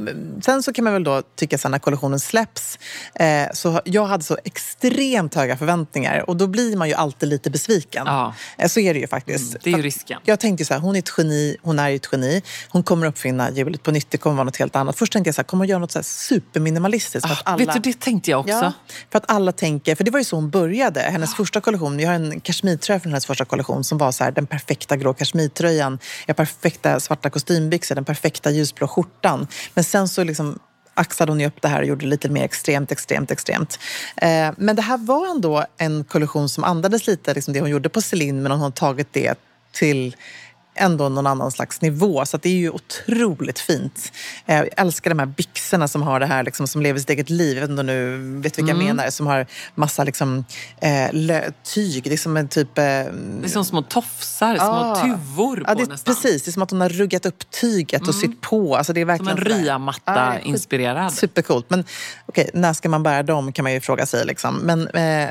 sen 0.45 0.63
så 0.63 0.73
kan 0.73 0.85
man 0.85 0.93
väl 0.93 1.05
då 1.05 1.23
tycka 1.37 1.59
sen 1.59 1.71
när 1.71 1.79
kollektionen 1.79 2.21
släpps, 2.21 2.79
eh, 3.15 3.47
så 3.55 3.81
jag 3.85 4.07
hade 4.07 4.25
så 4.25 4.37
extremt 4.45 5.35
höga 5.35 5.57
förväntningar 5.57 6.31
och 6.31 6.37
då 6.37 6.47
blir 6.47 6.77
man 6.77 6.89
ju 6.89 6.95
alltid 6.95 7.29
lite 7.29 7.51
besviken. 7.51 8.03
Ja. 8.07 8.35
Eh, 8.59 8.69
Så 8.69 8.81
är 8.81 8.95
det 8.95 9.01
ju 9.01 9.07
faktiskt. 9.07 9.51
Mm, 9.51 9.61
det 9.65 9.71
är 9.73 9.77
ju 9.77 9.83
risken. 9.83 10.21
Jag 10.25 10.41
tänkte 10.41 10.65
så 10.65 10.75
här, 10.75 10.81
hon 10.81 10.95
är 10.97 10.99
ett 10.99 11.13
geni, 11.19 11.57
hon 11.63 11.79
är 11.79 11.89
ju 11.89 11.97
ett 11.97 12.09
geni. 12.13 12.43
Hon 12.69 12.83
kommer 12.83 13.07
uppfinna 13.07 13.51
hjulet 13.51 13.83
på 13.83 13.91
nytt, 13.91 14.11
det 14.11 14.19
kommer 14.19 14.37
vara 14.37 14.45
något 14.45 14.57
helt 14.57 14.77
annat. 14.77 14.99
Först 14.99 15.13
tänkte 15.13 15.29
jag 15.29 15.35
så 15.35 15.41
här, 15.41 15.45
kommer 15.47 15.61
hon 15.65 15.69
göra 15.69 15.79
något 15.79 15.93
så 15.93 15.99
här 15.99 16.05
superminimalistiskt? 16.05 17.29
Ah, 17.45 17.57
Vet 17.57 17.73
du, 17.73 17.79
det 17.81 18.01
tänkte 18.01 18.31
jag 18.31 18.41
också. 18.41 18.53
Ja, 18.53 18.73
för 19.11 19.19
att 19.19 19.31
alla 19.31 19.53
tänker, 19.53 19.95
för 19.95 20.05
det 20.05 20.11
var 20.11 20.19
ju 20.19 20.25
så 20.25 20.37
hon 20.37 20.51
började. 20.51 21.01
Hennes 21.01 21.35
första 21.35 21.61
kollektion, 21.61 22.01
jag 22.01 22.09
har 22.09 22.15
en 22.15 22.41
kashmirtröja 22.41 23.01
från 23.01 23.13
hennes 23.13 23.27
första 23.27 23.45
kollektion 23.45 23.85
som 23.85 23.99
var 23.99 24.13
så 24.13 24.25
här, 24.25 24.31
den 24.31 24.47
perfekta 24.47 24.97
grå 24.97 25.15
kashmirtröjan, 25.15 25.99
perfekta 26.37 27.01
svarta 27.01 27.31
kostymbyxor, 27.53 27.95
den 27.95 28.05
perfekta 28.05 28.51
ljusblå 28.51 28.87
skjortan. 28.87 29.47
Men 29.75 29.85
sen 29.85 30.09
så 30.09 30.25
liksom 30.25 30.59
axade 30.95 31.33
hon 31.33 31.41
ju 31.41 31.47
upp 31.47 31.63
det 31.63 31.69
här 31.69 31.81
och 31.81 31.87
gjorde 31.87 32.05
det 32.07 32.11
lite 32.11 32.29
mer 32.29 32.45
extremt, 32.45 32.93
extremt, 32.93 33.31
extremt. 33.31 33.79
Eh, 34.17 34.53
men 34.57 34.77
det 34.77 34.83
här 34.83 34.99
var 34.99 35.31
ändå 35.31 35.65
en 35.79 36.05
kollektion 36.05 36.49
som 36.49 36.65
andades 36.65 37.07
lite 37.07 37.35
liksom 37.35 37.55
det 37.55 37.61
hon 37.61 37.71
gjorde 37.71 37.89
på 37.89 38.01
Celine, 38.01 38.43
men 38.43 38.53
hon 38.53 38.61
har 38.61 38.71
tagit 38.71 39.13
det 39.13 39.35
till 39.73 40.17
ändå 40.75 41.09
någon 41.09 41.27
annan 41.27 41.51
slags 41.51 41.81
nivå. 41.81 42.27
Så 42.27 42.37
det 42.37 42.49
är 42.49 42.53
ju 42.57 42.71
otroligt 42.71 43.59
fint. 43.59 44.13
Eh, 44.47 44.57
Jag 44.57 44.69
älskar 44.77 45.11
de 45.11 45.19
här 45.19 45.27
byxorna 45.27 45.89
som 45.89 46.03
har 46.03 46.21
det 46.21 46.27
här, 46.27 46.43
liksom, 46.43 46.69
som 46.69 46.83
lever 46.83 47.01
sitt 47.01 47.11
eget 47.11 47.31
liv. 47.31 47.55
Jag 47.57 47.61
vet 47.61 47.71
inte 47.71 47.81
om 47.81 47.87
du 47.87 48.19
vet 48.43 48.59
vilka 48.59 48.71
jag 48.73 48.79
menar. 48.79 49.11
Som 49.11 49.27
har 49.27 49.47
massa 49.75 50.05
liksom, 50.05 50.45
eh, 50.81 51.41
tyg. 51.75 52.03
Det 52.05 52.13
är 52.13 52.17
som 52.17 52.37
en 52.37 52.49
typ... 52.49 52.79
Eh, 52.79 52.85
Det 52.85 53.11
är 53.45 53.49
som 53.49 53.65
små 53.65 53.83
tofsar, 53.83 54.57
små 54.57 54.97
tuvor 55.03 55.57
på 55.57 55.63
ja, 55.67 55.75
det, 55.75 55.87
nästan. 55.89 56.15
Precis, 56.15 56.43
det 56.43 56.49
är 56.49 56.53
som 56.53 56.63
att 56.63 56.71
hon 56.71 56.81
har 56.81 56.89
ruggat 56.89 57.27
upp 57.27 57.51
tyget 57.51 58.09
och 58.09 58.15
sytt 58.15 58.41
på. 58.41 58.77
Alltså, 58.77 58.93
det 58.93 59.01
är 59.01 59.03
Som 59.03 59.07
verkligen 59.09 59.39
en 59.39 59.45
sådär- 59.45 59.57
Ja, 59.57 59.63
ryamatta-inspirerad. 59.65 61.11
Supercoolt. 61.13 61.71
Men 61.71 61.85
okej, 62.27 62.51
när 62.55 62.73
ska 62.73 62.89
man 62.89 63.03
bära 63.03 63.23
dem 63.23 63.53
kan 63.53 63.63
man 63.63 63.73
ju 63.73 63.81
fråga 63.81 64.07
sig. 64.07 64.25
Liksom. 64.27 64.57
Men 64.57 64.89
eh, 64.89 65.29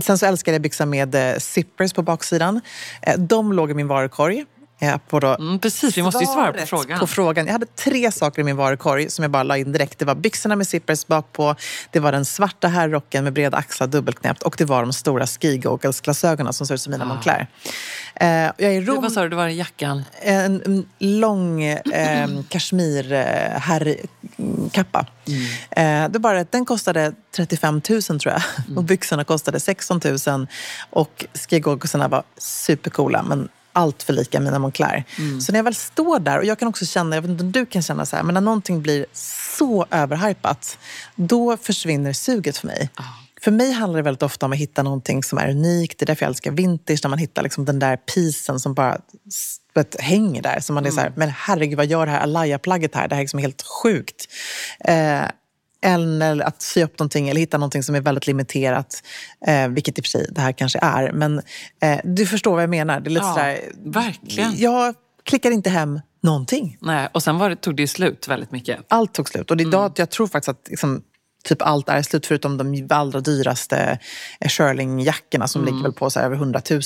sen 0.00 0.18
så 0.18 0.26
älskar 0.26 0.52
jag 0.52 0.62
byxor 0.62 0.86
med 0.86 1.14
eh, 1.14 1.38
zippers 1.38 1.92
på 1.92 2.02
baksidan. 2.02 2.60
Eh, 3.02 3.18
de 3.18 3.52
låg 3.52 3.70
i 3.70 3.74
min 3.74 3.88
varukorg. 3.88 4.44
Eh, 4.82 4.96
på 4.96 5.20
då 5.20 5.34
Mm, 5.34 5.58
precis, 5.58 5.98
vi 5.98 6.02
måste 6.02 6.24
ju 6.24 6.26
svara 6.26 6.52
på 6.52 6.66
frågan. 6.66 6.98
på 7.00 7.06
frågan. 7.06 7.46
Jag 7.46 7.52
hade 7.52 7.66
tre 7.66 8.12
saker 8.12 8.40
i 8.40 8.44
min 8.44 8.56
varukorg 8.56 9.10
som 9.10 9.22
jag 9.22 9.30
bara 9.30 9.42
la 9.42 9.56
in 9.56 9.72
direkt. 9.72 9.98
Det 9.98 10.04
var 10.04 10.14
byxorna 10.14 10.56
med 10.56 10.66
zippers 10.66 11.06
bak 11.06 11.32
på, 11.32 11.54
det 11.90 12.00
var 12.00 12.12
den 12.12 12.24
svarta 12.24 12.68
herrrocken 12.68 13.24
med 13.24 13.32
breda 13.32 13.56
axlar 13.56 13.86
dubbelknäppt 13.86 14.42
och 14.42 14.54
det 14.58 14.64
var 14.64 14.82
de 14.82 14.92
stora 14.92 15.26
ski 15.26 15.58
goggles 15.58 16.00
glasögonen 16.00 16.52
som 16.52 16.66
ser 16.66 16.74
ut 16.74 16.80
som 16.80 16.90
mina 16.90 17.04
Moncler. 17.04 17.46
Eh, 18.14 18.28
jag 18.28 18.60
är 18.60 18.70
i 18.70 18.80
Du, 18.80 18.86
Rom 18.86 19.02
vad 19.02 19.12
sa 19.12 19.22
du, 19.22 19.28
det 19.28 19.36
var 19.36 19.48
jackan? 19.48 20.04
en, 20.22 20.62
en 20.64 20.86
lång 20.98 21.62
eh, 21.62 22.28
kashmir 22.48 23.12
eh, 23.12 23.60
herrkappa. 23.60 25.06
Eh, 25.70 26.08
det 26.08 26.18
bara 26.18 26.44
den 26.44 26.64
kostade 26.64 27.12
35 27.36 27.74
000 27.90 28.02
tror 28.02 28.20
jag. 28.24 28.42
Och 28.76 28.84
byxorna 28.84 29.24
kostade 29.24 29.60
16 29.60 30.00
000. 30.26 30.46
Och 30.90 31.24
skigogosarna 31.34 32.08
var 32.08 32.22
supercoola 32.38 33.22
men 33.22 33.48
allt 33.72 34.02
för 34.02 34.12
lika 34.12 34.40
mina 34.40 34.58
Moncler. 34.58 35.04
Så 35.40 35.52
när 35.52 35.58
jag 35.58 35.64
väl 35.64 35.74
står 35.74 36.18
där, 36.18 36.38
och 36.38 36.44
jag 36.44 36.58
kan 36.58 36.68
också 36.68 36.86
känna, 36.86 37.16
jag 37.16 37.22
vet 37.22 37.30
inte 37.30 37.44
om 37.44 37.52
du 37.52 37.66
kan 37.66 37.82
känna 37.82 38.06
så 38.06 38.16
här, 38.16 38.22
men 38.22 38.34
när 38.34 38.40
någonting 38.40 38.82
blir 38.82 39.06
så 39.58 39.86
överhypat, 39.90 40.78
då 41.14 41.56
försvinner 41.56 42.12
suget 42.12 42.56
för 42.56 42.66
mig. 42.66 42.90
För 43.40 43.50
mig 43.50 43.72
handlar 43.72 43.96
det 43.96 44.02
väldigt 44.02 44.22
ofta 44.22 44.46
om 44.46 44.52
att 44.52 44.58
hitta 44.58 44.82
någonting 44.82 45.22
som 45.22 45.38
är 45.38 45.50
unikt. 45.50 45.98
Det 45.98 46.04
är 46.04 46.06
därför 46.06 46.24
jag 46.24 46.28
älskar 46.28 46.50
vintage, 46.50 47.00
när 47.02 47.08
man 47.08 47.18
hittar 47.18 47.42
liksom 47.42 47.64
den 47.64 47.78
där 47.78 47.96
pisen 47.96 48.60
som 48.60 48.74
bara 48.74 48.98
vet, 49.74 50.00
hänger 50.00 50.42
där. 50.42 50.60
Så 50.60 50.72
man 50.72 50.86
är 50.86 50.90
så 50.90 51.00
här, 51.00 51.12
men 51.16 51.28
herregud 51.28 51.76
vad 51.76 51.86
gör 51.86 52.06
det 52.06 52.12
här 52.12 52.20
Alaya-plagget 52.20 52.94
här? 52.94 53.08
Det 53.08 53.14
här 53.14 53.20
är 53.20 53.24
liksom 53.24 53.38
helt 53.38 53.62
sjukt. 53.62 54.28
Eh, 54.80 55.22
eller 55.82 56.40
att 56.40 56.62
sy 56.62 56.82
upp 56.84 56.98
någonting 56.98 57.28
eller 57.28 57.40
hitta 57.40 57.58
någonting 57.58 57.82
som 57.82 57.94
är 57.94 58.00
väldigt 58.00 58.26
limiterat. 58.26 59.02
Eh, 59.46 59.68
vilket 59.68 59.98
i 59.98 60.00
och 60.00 60.04
för 60.04 60.10
sig 60.10 60.26
det 60.30 60.40
här 60.40 60.52
kanske 60.52 60.78
är. 60.82 61.12
Men 61.12 61.42
eh, 61.82 62.00
du 62.04 62.26
förstår 62.26 62.52
vad 62.52 62.62
jag 62.62 62.70
menar. 62.70 63.00
Det 63.00 63.08
är 63.08 63.10
lite 63.10 63.26
Ja, 63.26 63.34
sådär, 63.34 63.60
verkligen. 63.84 64.52
Jag 64.56 64.94
klickar 65.24 65.50
inte 65.50 65.70
hem 65.70 66.00
någonting. 66.22 66.78
Nej, 66.80 67.08
och 67.12 67.22
sen 67.22 67.38
var 67.38 67.50
det, 67.50 67.56
tog 67.56 67.76
det 67.76 67.82
ju 67.82 67.86
slut 67.86 68.28
väldigt 68.28 68.52
mycket. 68.52 68.78
Allt 68.88 69.14
tog 69.14 69.28
slut. 69.28 69.50
Och 69.50 69.56
det 69.56 69.64
är 69.64 69.68
idag, 69.68 69.92
jag 69.96 70.10
tror 70.10 70.26
faktiskt 70.26 70.48
att 70.48 70.68
liksom, 70.68 71.02
typ 71.42 71.62
allt 71.62 71.88
är 71.88 72.02
slut 72.02 72.26
förutom 72.26 72.56
de 72.56 72.86
allra 72.90 73.20
dyraste 73.20 73.98
eh, 74.40 74.48
Shirling-jackorna 74.48 75.46
som 75.46 75.64
ligger 75.64 75.82
väl 75.82 75.92
på 75.92 76.10
så 76.10 76.20
över 76.20 76.36
100 76.36 76.60
000. 76.70 76.80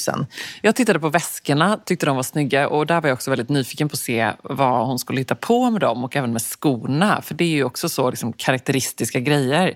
Jag 0.62 0.76
tittade 0.76 1.00
på 1.00 1.08
väskorna, 1.08 1.78
tyckte 1.84 2.06
de 2.06 2.16
var 2.16 2.22
snygga 2.22 2.68
och 2.68 2.86
där 2.86 3.00
var 3.00 3.08
jag 3.08 3.14
också 3.14 3.30
väldigt 3.30 3.48
nyfiken 3.48 3.88
på 3.88 3.94
att 3.94 3.98
se 3.98 4.32
vad 4.42 4.86
hon 4.86 4.98
skulle 4.98 5.20
hitta 5.20 5.34
på 5.34 5.70
med 5.70 5.80
dem 5.80 6.04
och 6.04 6.16
även 6.16 6.32
med 6.32 6.42
skorna. 6.42 7.22
För 7.22 7.34
det 7.34 7.44
är 7.44 7.48
ju 7.48 7.64
också 7.64 7.88
så 7.88 8.10
liksom, 8.10 8.32
karaktäristiska 8.32 9.20
grejer. 9.20 9.74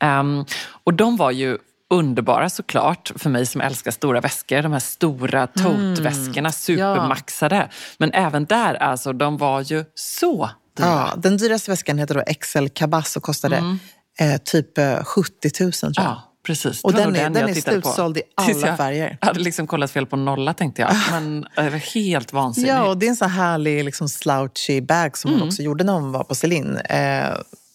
Ehm, 0.00 0.44
och 0.84 0.94
de 0.94 1.16
var 1.16 1.30
ju 1.30 1.58
underbara 1.90 2.50
såklart 2.50 3.12
för 3.16 3.30
mig 3.30 3.46
som 3.46 3.60
älskar 3.60 3.90
stora 3.90 4.20
väskor. 4.20 4.62
De 4.62 4.72
här 4.72 4.78
stora 4.78 5.46
tote-väskorna, 5.46 6.52
supermaxade. 6.52 7.68
Men 7.98 8.12
även 8.12 8.44
där, 8.44 8.74
alltså, 8.74 9.12
de 9.12 9.36
var 9.36 9.60
ju 9.60 9.84
så 9.94 10.50
dyra. 10.76 10.86
Ja, 10.86 11.14
den 11.16 11.36
dyraste 11.36 11.70
väskan 11.70 11.98
heter 11.98 12.14
då 12.14 12.22
XL 12.40 12.66
Cabas 12.74 13.16
och 13.16 13.22
kostade 13.22 13.78
eh, 14.20 14.36
typ 14.44 14.78
eh, 14.78 15.04
70 15.04 15.50
000 15.60 15.72
tror 15.72 15.92
jag. 15.94 16.04
Ja, 16.04 16.22
precis. 16.46 16.84
Och 16.84 16.92
den 16.92 17.16
är- 17.16 17.22
den 17.30 17.34
jag 17.34 17.50
är 17.50 17.54
på. 17.54 17.60
slutsåld 17.60 18.16
i 18.18 18.22
Tills 18.46 18.56
alla 18.58 18.66
jag 18.66 18.76
färger. 18.76 19.18
hade 19.20 19.40
liksom 19.40 19.66
kollat 19.66 19.90
fel 19.90 20.06
på 20.06 20.16
nolla 20.16 20.54
tänkte 20.54 20.82
jag. 20.82 20.94
Men 21.10 21.40
det 21.56 21.70
var 21.70 21.94
helt 21.94 22.32
vansinnigt. 22.32 22.70
Ja, 22.72 22.88
och 22.88 22.98
det 22.98 23.06
är 23.06 23.10
en 23.10 23.16
sån 23.16 23.30
här 23.30 23.42
härlig 23.50 23.84
liksom, 23.84 24.08
slouchy 24.08 24.80
bag 24.80 25.18
som 25.18 25.28
Mm. 25.30 25.40
hon 25.40 25.48
också 25.48 25.62
gjorde 25.62 25.84
när 25.84 25.92
hon 25.92 26.12
var 26.12 26.24
på 26.24 26.34
Celine. 26.34 26.76
Eh, 26.76 27.28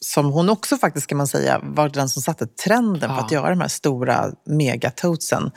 som 0.03 0.25
hon 0.25 0.49
också 0.49 0.77
faktiskt 0.77 1.07
kan 1.07 1.17
man 1.17 1.27
säga 1.27 1.59
var 1.63 1.89
den 1.89 2.09
som 2.09 2.21
satte 2.21 2.47
trenden 2.47 3.09
för 3.09 3.15
Ja. 3.17 3.19
att 3.25 3.31
göra 3.31 3.49
de 3.49 3.61
här 3.61 3.67
stora 3.67 4.25
megatotesen. 4.45 5.51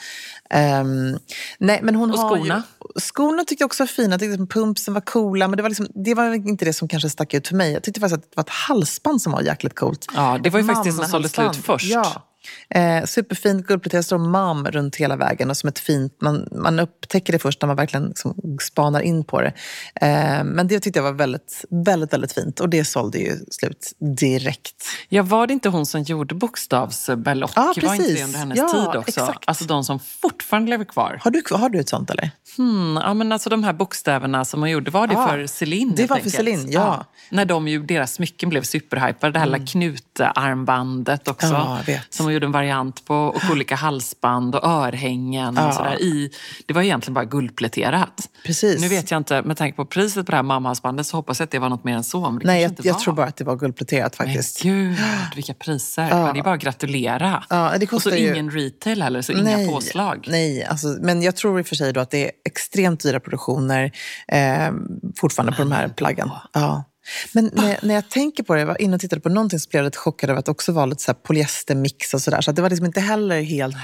Ehm, 0.50 1.18
nej, 1.58 1.80
men 1.82 1.94
hon 1.94 2.10
Och 2.10 2.18
har 2.18 2.36
skorna? 2.36 2.62
Ju, 2.94 3.00
skorna 3.00 3.44
tyckte 3.44 3.62
jag 3.62 3.66
också 3.66 3.82
var 3.82 3.88
fina. 3.88 4.12
Jag 4.12 4.20
tyckte 4.20 4.42
att 4.42 4.48
pumpsen 4.50 4.94
var 4.94 5.00
coola. 5.00 5.48
Men 5.48 5.56
det 5.56 5.62
var, 5.62 5.70
liksom, 5.70 5.86
det 6.04 6.14
var 6.14 6.34
inte 6.34 6.64
det 6.64 6.72
som 6.72 6.88
kanske 6.88 7.10
stack 7.10 7.34
ut 7.34 7.48
för 7.48 7.54
mig. 7.56 7.72
Jag 7.72 7.82
tyckte 7.82 8.00
faktiskt 8.00 8.18
att 8.24 8.30
det 8.30 8.36
var 8.36 8.44
ett 8.44 8.50
halsband 8.68 9.22
som 9.22 9.32
var 9.32 9.40
jäkligt 9.42 9.74
coolt. 9.74 10.06
Ja, 10.14 10.38
det 10.42 10.50
var 10.50 10.58
ju 10.60 10.64
Ett 10.70 10.74
faktiskt 10.76 10.98
det 10.98 11.02
som 11.04 11.10
sålde 11.10 11.28
slut 11.28 11.56
först. 11.56 11.86
Ja. 11.86 12.22
Eh, 12.70 13.04
superfint 13.04 13.66
guldpläterat, 13.66 14.04
står 14.06 14.18
mam 14.18 14.66
runt 14.66 14.96
hela 14.96 15.16
vägen. 15.16 15.50
Och 15.50 15.56
som 15.56 15.68
ett 15.68 15.78
fint, 15.78 16.20
man, 16.20 16.48
man 16.52 16.80
upptäcker 16.80 17.32
det 17.32 17.38
först 17.38 17.62
när 17.62 17.66
man 17.66 17.76
verkligen 17.76 18.06
liksom 18.06 18.58
spanar 18.62 19.00
in 19.00 19.24
på 19.24 19.40
det. 19.40 19.52
Eh, 19.94 20.44
men 20.44 20.68
det 20.68 20.80
tyckte 20.80 20.98
jag 20.98 21.04
var 21.04 21.12
väldigt, 21.12 21.64
väldigt, 21.70 22.12
väldigt 22.12 22.32
fint. 22.32 22.60
Och 22.60 22.68
det 22.68 22.84
sålde 22.84 23.18
ju 23.18 23.36
slut 23.50 23.92
direkt. 24.18 24.84
Ja, 25.08 25.22
var 25.22 25.46
det 25.46 25.52
inte 25.52 25.68
hon 25.68 25.86
som 25.86 26.02
gjorde 26.02 26.34
bokstavsberlocki? 26.34 27.52
Ja, 27.56 27.62
var 27.82 27.94
inte 27.94 28.06
det 28.06 28.08
precis. 28.08 28.24
under 28.24 28.38
hennes 28.38 28.58
Ja, 28.58 28.68
tid 28.68 29.00
också? 29.00 29.20
exakt. 29.20 29.42
Alltså 29.46 29.64
de 29.64 29.84
som 29.84 29.98
fortfarande 29.98 30.70
lever 30.70 30.84
kvar. 30.84 31.18
Har 31.22 31.30
du, 31.30 31.42
har 31.50 31.68
du 31.68 31.80
ett 31.80 31.88
sånt 31.88 32.10
eller? 32.10 32.30
Hmm, 32.56 32.98
ja, 33.02 33.14
men 33.14 33.32
alltså 33.32 33.50
de 33.50 33.64
här 33.64 33.72
bokstäverna 33.72 34.44
som 34.44 34.60
hon 34.60 34.70
gjorde, 34.70 34.90
var 34.90 35.06
det 35.06 35.14
Ja, 35.14 35.28
för 35.28 35.46
Celine? 35.46 35.92
det 35.96 36.06
var 36.10 36.16
för? 36.16 36.30
Celine, 36.30 36.70
ja. 36.70 37.04
När 37.30 37.44
de 37.44 37.68
ju, 37.68 37.82
deras 37.82 38.12
smycken 38.12 38.48
blev 38.48 38.62
superhypade. 38.62 39.32
Det 39.32 39.38
här 39.38 39.46
lilla 39.46 39.66
knutarmbandet 39.66 41.28
också. 41.28 41.46
Ja. 41.86 41.98
Som 42.10 42.26
hon 42.26 42.32
gjorde 42.36 42.46
en 42.46 42.52
variant 42.52 43.04
på. 43.04 43.14
Och 43.14 43.50
olika 43.52 43.74
halsband 43.76 44.54
och 44.54 44.64
örhängen. 44.64 45.54
Ja. 45.56 45.68
Och 45.68 45.74
sådär. 45.74 46.02
I, 46.02 46.30
det 46.66 46.74
var 46.74 46.82
egentligen 46.82 47.14
bara 47.14 47.24
guldpläterat. 47.24 48.28
Precis. 48.44 48.80
Nu 48.80 48.88
vet 48.88 49.10
jag 49.10 49.18
inte, 49.20 49.42
med 49.42 49.56
tanke 49.56 49.76
på 49.76 49.86
priset 49.86 50.26
på 50.26 50.30
det 50.32 50.36
här 50.36 50.42
mammahalsbandet 50.42 51.06
så 51.06 51.16
hoppas 51.16 51.40
jag 51.40 51.44
att 51.44 51.50
det 51.50 51.58
var 51.58 51.68
något 51.68 51.84
mer 51.84 51.96
än 51.96 52.04
så. 52.04 52.30
Nej, 52.30 52.62
jag, 52.62 52.72
jag 52.82 52.98
tror 52.98 53.14
bara 53.14 53.26
att 53.26 53.36
det 53.36 53.44
var 53.44 53.56
guldpläterat 53.56 54.16
faktiskt. 54.16 54.64
Men 54.64 54.72
gud, 54.74 54.98
vilka 55.34 55.54
priser. 55.54 56.10
Men 56.10 56.34
det 56.34 56.40
är 56.40 56.44
bara 56.44 56.54
att 56.54 56.60
gratulera. 56.60 57.44
Ja, 57.50 57.56
det 57.56 57.74
och 57.74 57.80
så 57.80 57.86
kostar 57.86 58.10
ju- 58.10 58.32
ingen 58.32 58.50
retail 58.50 59.02
heller, 59.02 59.22
så 59.22 59.32
inga 59.32 59.68
påslag. 59.68 60.26
Nej, 60.30 60.64
alltså, 60.64 60.86
men 61.00 61.22
jag 61.22 61.36
tror 61.36 61.58
i 61.60 61.62
och 61.62 61.66
för 61.66 61.76
sig 61.76 61.92
då 61.92 62.00
att 62.00 62.10
det 62.10 62.24
är 62.24 62.30
extremt 62.46 63.00
dyra 63.00 63.20
produktioner 63.20 63.92
eh, 64.28 64.70
fortfarande 65.16 65.52
på 65.52 65.62
de 65.62 65.72
här 65.72 65.88
plaggen. 65.88 66.30
Ja. 66.52 66.84
Men 67.32 67.50
när, 67.52 67.78
när 67.82 67.94
jag 67.94 68.08
tänker 68.08 68.42
på 68.42 68.54
det, 68.54 68.60
jag 68.60 68.66
var 68.66 68.82
inne 68.82 68.94
och 68.94 69.00
tittade 69.00 69.22
på 69.22 69.28
någonting 69.28 69.58
så 69.58 69.68
blev 69.70 69.78
jag 69.78 69.84
lite 69.84 69.98
chockad 69.98 70.30
över 70.30 70.38
att 70.38 70.44
det 70.44 70.50
också 70.50 70.72
var 70.72 70.86
lite 70.86 71.02
så 71.02 71.14
polyestermix 71.14 72.14
och 72.14 72.22
sådär. 72.22 72.40
Så 72.40 72.50
att 72.50 72.56
det 72.56 72.62
var 72.62 72.70
liksom 72.70 72.86
inte 72.86 73.00
heller 73.00 73.42
helt, 73.42 73.76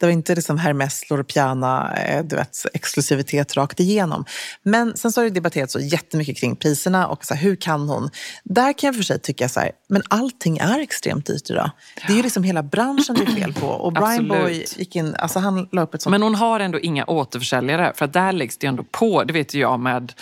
det 0.00 0.06
var 0.06 0.12
inte 0.12 0.34
liksom 0.34 0.58
Hermes, 0.58 1.10
Loro 1.10 1.24
Piana, 1.24 1.94
eh, 1.96 2.24
du 2.24 2.36
vet, 2.36 2.56
exklusivitet 2.74 3.56
rakt 3.56 3.80
igenom. 3.80 4.24
Men 4.62 4.96
sen 4.96 5.12
så 5.12 5.20
har 5.20 5.24
det 5.24 5.30
debatterats 5.30 5.72
så 5.72 5.80
jättemycket 5.80 6.36
kring 6.36 6.56
priserna 6.56 7.08
och 7.08 7.24
så 7.24 7.34
här, 7.34 7.42
hur 7.42 7.56
kan 7.56 7.88
hon? 7.88 8.10
Där 8.44 8.72
kan 8.72 8.88
jag 8.88 8.96
för 8.96 9.02
sig 9.02 9.18
tycka 9.18 9.48
så 9.48 9.60
här, 9.60 9.70
men 9.88 10.02
allting 10.08 10.58
är 10.58 10.78
extremt 10.78 11.26
dyrt 11.26 11.50
idag. 11.50 11.70
Det 12.06 12.12
är 12.12 12.16
ju 12.16 12.22
liksom 12.22 12.44
hela 12.44 12.62
branschen 12.62 13.16
det 13.18 13.22
är 13.22 13.40
fel 13.40 13.52
på. 13.52 13.66
Och 13.66 13.92
Brian 13.92 14.28
Boy 14.28 14.38
Absolut. 14.38 14.78
gick 14.78 14.96
in, 14.96 15.14
alltså 15.14 15.38
han 15.38 15.68
la 15.72 15.82
upp 15.82 15.94
ett 15.94 16.02
sånt 16.02 16.10
Men 16.10 16.22
hon 16.22 16.34
har 16.34 16.60
ändå 16.60 16.80
inga 16.80 17.04
återförsäljare. 17.04 17.92
För 17.96 18.04
att 18.04 18.12
där 18.12 18.32
läggs 18.32 18.58
det 18.58 18.66
ändå 18.66 18.84
på, 18.90 19.24
det 19.24 19.32
vet 19.32 19.54
ju 19.54 19.60
jag 19.60 19.80
med 19.80 20.12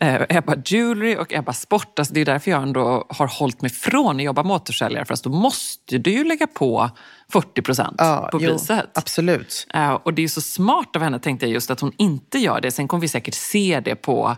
eh, 0.00 0.22
Ebba 0.28 0.56
Jewelry 0.64 1.16
och 1.16 1.32
Ebba 1.32 1.52
Sport. 1.52 1.98
Alltså 1.98 2.14
det 2.14 2.20
är 2.20 2.24
därför 2.24 2.50
jag 2.50 2.62
ändå 2.62 3.06
har 3.08 3.26
hållit 3.26 3.62
mig 3.62 3.70
från 3.70 4.16
att 4.16 4.22
jobba 4.22 4.42
med 4.42 4.54
återförsäljare. 4.54 5.04
För 5.04 5.14
att 5.14 5.22
då 5.22 5.30
måste 5.30 5.98
du 5.98 6.10
ju 6.10 6.24
lägga 6.24 6.46
på 6.46 6.90
40 7.32 7.62
procent 7.62 7.94
Ja, 7.98 8.28
på 8.32 8.42
jo, 8.42 8.50
priset 8.50 8.90
absolut. 9.34 9.66
Eh, 9.74 9.92
och 9.92 10.14
det 10.14 10.20
är 10.20 10.22
ju 10.22 10.28
så 10.28 10.40
smart 10.40 10.96
av 10.96 11.02
henne 11.02 11.18
tänkte 11.18 11.46
jag 11.46 11.52
just 11.52 11.70
att 11.70 11.80
hon 11.80 11.92
inte 11.96 12.38
gör 12.38 12.60
det. 12.60 12.70
Sen 12.70 12.88
kommer 12.88 13.00
vi 13.00 13.08
säkert 13.08 13.34
se 13.34 13.80
det 13.84 13.94
på 13.94 14.36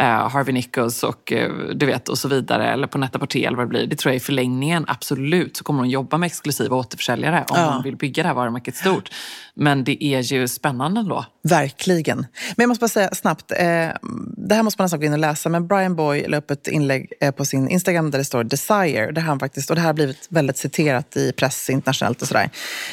eh, 0.00 0.28
Harvey 0.28 0.54
Nichols 0.54 1.02
och, 1.02 1.32
eh, 1.32 1.50
du 1.74 1.86
vet, 1.86 2.08
och 2.08 2.18
så 2.18 2.28
vidare. 2.28 2.72
Eller 2.72 2.86
på 2.86 2.98
Net-a-Porter 2.98 3.46
eller 3.46 3.56
vad 3.56 3.66
det 3.66 3.70
blir. 3.70 3.86
Det 3.86 3.96
tror 3.96 4.10
jag 4.12 4.16
i 4.16 4.20
förlängningen 4.20 4.84
absolut 4.88 5.56
så 5.56 5.64
kommer 5.64 5.80
hon 5.80 5.90
jobba 5.90 6.18
med 6.18 6.26
exklusiva 6.26 6.76
återförsäljare 6.76 7.44
om 7.48 7.56
Ja. 7.58 7.70
hon 7.74 7.82
vill 7.82 7.96
bygga 7.96 8.22
det 8.22 8.26
här 8.28 8.34
varumärket 8.36 8.76
stort. 8.76 9.10
Men 9.54 9.84
det 9.84 10.04
är 10.04 10.20
ju 10.20 10.48
spännande 10.48 11.00
ändå. 11.00 11.24
Verkligen. 11.42 12.18
Men 12.18 12.26
jag 12.56 12.68
måste 12.68 12.80
bara 12.82 12.88
säga 12.88 13.10
snabbt, 13.14 13.52
eh, 13.52 13.56
det 14.36 14.54
här 14.54 14.62
måste 14.62 14.80
man 14.80 14.84
nästan 14.84 15.00
gå 15.00 15.06
in 15.06 15.12
och 15.12 15.18
läsa, 15.18 15.48
men 15.48 15.66
Brian 15.66 15.96
Boy 15.96 16.24
la 16.28 16.36
upp 16.36 16.50
ett 16.50 16.68
inlägg 16.68 17.12
eh, 17.20 17.30
på 17.30 17.44
sin 17.44 17.68
Instagram 17.68 18.10
där 18.10 18.18
det 18.18 18.24
står 18.24 18.44
Desire. 18.44 19.10
Det, 19.12 19.20
han 19.20 19.38
faktiskt, 19.38 19.70
och 19.70 19.76
det 19.76 19.80
här 19.82 19.88
har 19.88 19.94
blivit 19.94 20.26
väldigt 20.30 20.56
citerat 20.56 21.16
i 21.16 21.32
press 21.32 21.70
internationellt 21.70 22.22
och 22.22 22.28
sådär. 22.28 22.50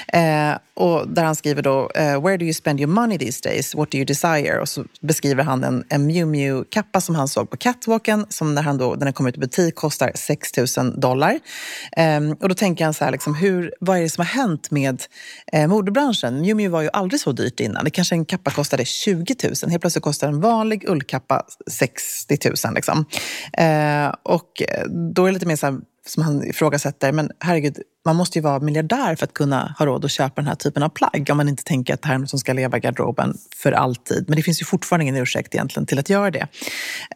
Eh, 0.08 0.58
och 0.74 1.08
där 1.08 1.24
han 1.24 1.36
skriver 1.36 1.62
då, 1.62 1.92
eh, 1.96 2.22
Where 2.24 2.38
do 2.38 2.44
you 2.46 2.54
spend 2.54 2.80
your 2.80 2.92
money 2.92 3.18
these 3.18 3.50
days? 3.50 3.76
What 3.76 3.92
do 3.92 3.98
you 3.98 4.06
desire? 4.06 4.60
Och 4.60 4.70
så 4.70 4.86
beskriver 5.02 5.44
han 5.44 5.64
en, 5.64 5.84
en 5.90 6.06
Miu 6.08 6.26
Miu-kappa 6.26 6.95
kappa 6.96 7.02
som 7.02 7.16
han 7.16 7.28
såg 7.28 7.50
på 7.50 7.58
catwalken, 7.58 8.26
som 8.30 8.56
när 8.56 8.62
han 8.62 8.78
då, 8.78 8.96
den 8.96 9.14
kommer 9.14 9.30
ut 9.30 9.38
i 9.38 9.40
butik, 9.40 9.76
kostar 9.76 10.12
6 10.16 10.78
000 10.78 11.00
dollar. 11.00 11.40
Um, 11.98 12.32
och 12.32 12.50
då 12.50 12.56
tänker 12.56 12.86
han 12.86 12.94
så 12.94 13.06
här, 13.06 13.12
liksom, 13.12 13.36
hur, 13.36 13.74
vad 13.80 13.98
är 13.98 14.02
det 14.02 14.10
som 14.10 14.22
har 14.22 14.44
hänt 14.44 14.72
med 14.72 15.04
eh, 15.54 15.68
modebranschen? 15.68 16.42
Miu 16.42 16.56
Miu 16.56 16.70
var 16.70 16.82
ju 16.82 16.90
aldrig 16.94 17.20
så 17.20 17.32
dyrt 17.32 17.60
innan. 17.60 17.84
Det 17.84 17.92
kanske 17.92 18.16
en 18.16 18.26
kappa 18.26 18.52
kostade 18.52 18.86
20 18.86 19.36
000. 19.44 19.72
Helt 19.72 19.82
plötsligt 19.82 20.04
kostar 20.04 20.28
en 20.28 20.42
vanlig 20.42 20.90
ullkappa 20.90 21.44
60 21.68 22.38
000. 22.66 22.74
Liksom. 22.76 22.98
Uh, 22.98 24.14
och 24.24 24.62
då 25.16 25.24
är 25.24 25.28
det 25.28 25.34
lite 25.34 25.46
mer 25.46 25.56
så 25.56 25.66
här, 25.66 25.80
som 26.06 26.24
han 26.24 26.44
ifrågasätter, 26.44 27.12
men 27.12 27.32
herregud, 27.40 27.78
man 28.06 28.16
måste 28.16 28.38
ju 28.38 28.44
vara 28.44 28.60
miljardär 28.60 29.16
för 29.16 29.26
att 29.26 29.34
kunna 29.34 29.76
ha 29.80 29.86
råd 29.86 30.06
att 30.06 30.12
köpa 30.12 30.42
den 30.42 30.48
här 30.48 30.56
typen 30.56 30.84
av 30.84 30.90
plagg. 30.90 31.28
Om 31.32 31.38
man 31.38 31.50
inte 31.50 31.64
tänker 31.64 31.94
att 31.94 32.02
det 32.02 32.08
här 32.08 32.16
är 32.16 32.20
något 32.20 32.30
som 32.30 32.40
ska 32.40 32.54
leva 32.54 32.78
i 32.78 32.80
garderoben 32.80 33.38
för 33.56 33.72
alltid. 33.72 34.26
Men 34.28 34.36
det 34.36 34.42
finns 34.44 34.62
ju 34.62 34.66
fortfarande 34.66 35.04
ingen 35.04 35.16
ursäkt 35.16 35.56
egentligen 35.56 35.86
till 35.86 36.00
att 36.00 36.10
göra 36.10 36.32
det. 36.32 36.48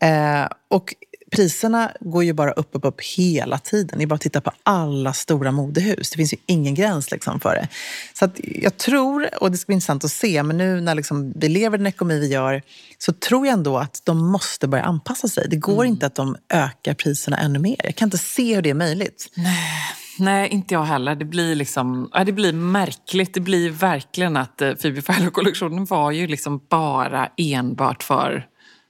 Eh, 0.02 0.47
och 0.69 0.93
priserna 1.31 1.91
går 1.99 2.23
ju 2.23 2.33
bara 2.33 2.51
upp, 2.51 2.69
upp, 2.71 2.85
upp 2.85 3.01
hela 3.17 3.57
tiden. 3.57 3.99
Ni 3.99 4.07
bara 4.07 4.19
tittar 4.19 4.41
på 4.41 4.51
alla 4.63 5.13
stora 5.13 5.51
modehus. 5.51 6.09
Det 6.09 6.17
finns 6.17 6.33
ju 6.33 6.37
ingen 6.45 6.75
gräns 6.75 7.11
liksom 7.11 7.39
för 7.39 7.55
det. 7.55 7.67
Så 8.13 8.25
att 8.25 8.39
jag 8.43 8.77
tror, 8.77 9.29
och 9.43 9.51
det 9.51 9.57
ska 9.57 9.65
bli 9.65 9.73
intressant 9.73 10.03
att 10.03 10.11
se, 10.11 10.43
men 10.43 10.57
nu 10.57 10.81
när 10.81 10.95
liksom 10.95 11.33
vi 11.35 11.49
lever 11.49 11.77
den 11.77 11.87
ekonomi 11.87 12.19
vi 12.19 12.27
gör 12.27 12.61
så 12.97 13.13
tror 13.13 13.47
jag 13.47 13.53
ändå 13.53 13.77
att 13.77 14.01
de 14.03 14.31
måste 14.31 14.67
börja 14.67 14.83
anpassa 14.83 15.27
sig. 15.27 15.47
Det 15.49 15.55
går 15.55 15.83
mm. 15.83 15.93
inte 15.93 16.05
att 16.05 16.15
de 16.15 16.35
ökar 16.53 16.93
priserna 16.93 17.37
ännu 17.37 17.59
mer. 17.59 17.81
Jag 17.83 17.95
kan 17.95 18.07
inte 18.07 18.17
se 18.17 18.55
hur 18.55 18.61
det 18.61 18.69
är 18.69 18.73
möjligt. 18.73 19.31
Nej. 19.35 19.95
Nej, 20.19 20.49
inte 20.49 20.73
jag 20.73 20.83
heller. 20.83 21.15
Det 21.15 21.25
blir, 21.25 21.55
liksom, 21.55 22.09
ja, 22.13 22.23
det 22.23 22.31
blir 22.31 22.53
märkligt. 22.53 23.33
Det 23.33 23.39
blir 23.39 23.69
verkligen 23.69 24.37
att 24.37 24.61
eh, 24.61 24.73
Phoebe 24.73 25.01
Philo-kollektionen 25.01 25.85
var 25.85 26.11
ju 26.11 26.27
liksom 26.27 26.61
bara 26.69 27.29
enbart 27.37 28.03
för 28.03 28.45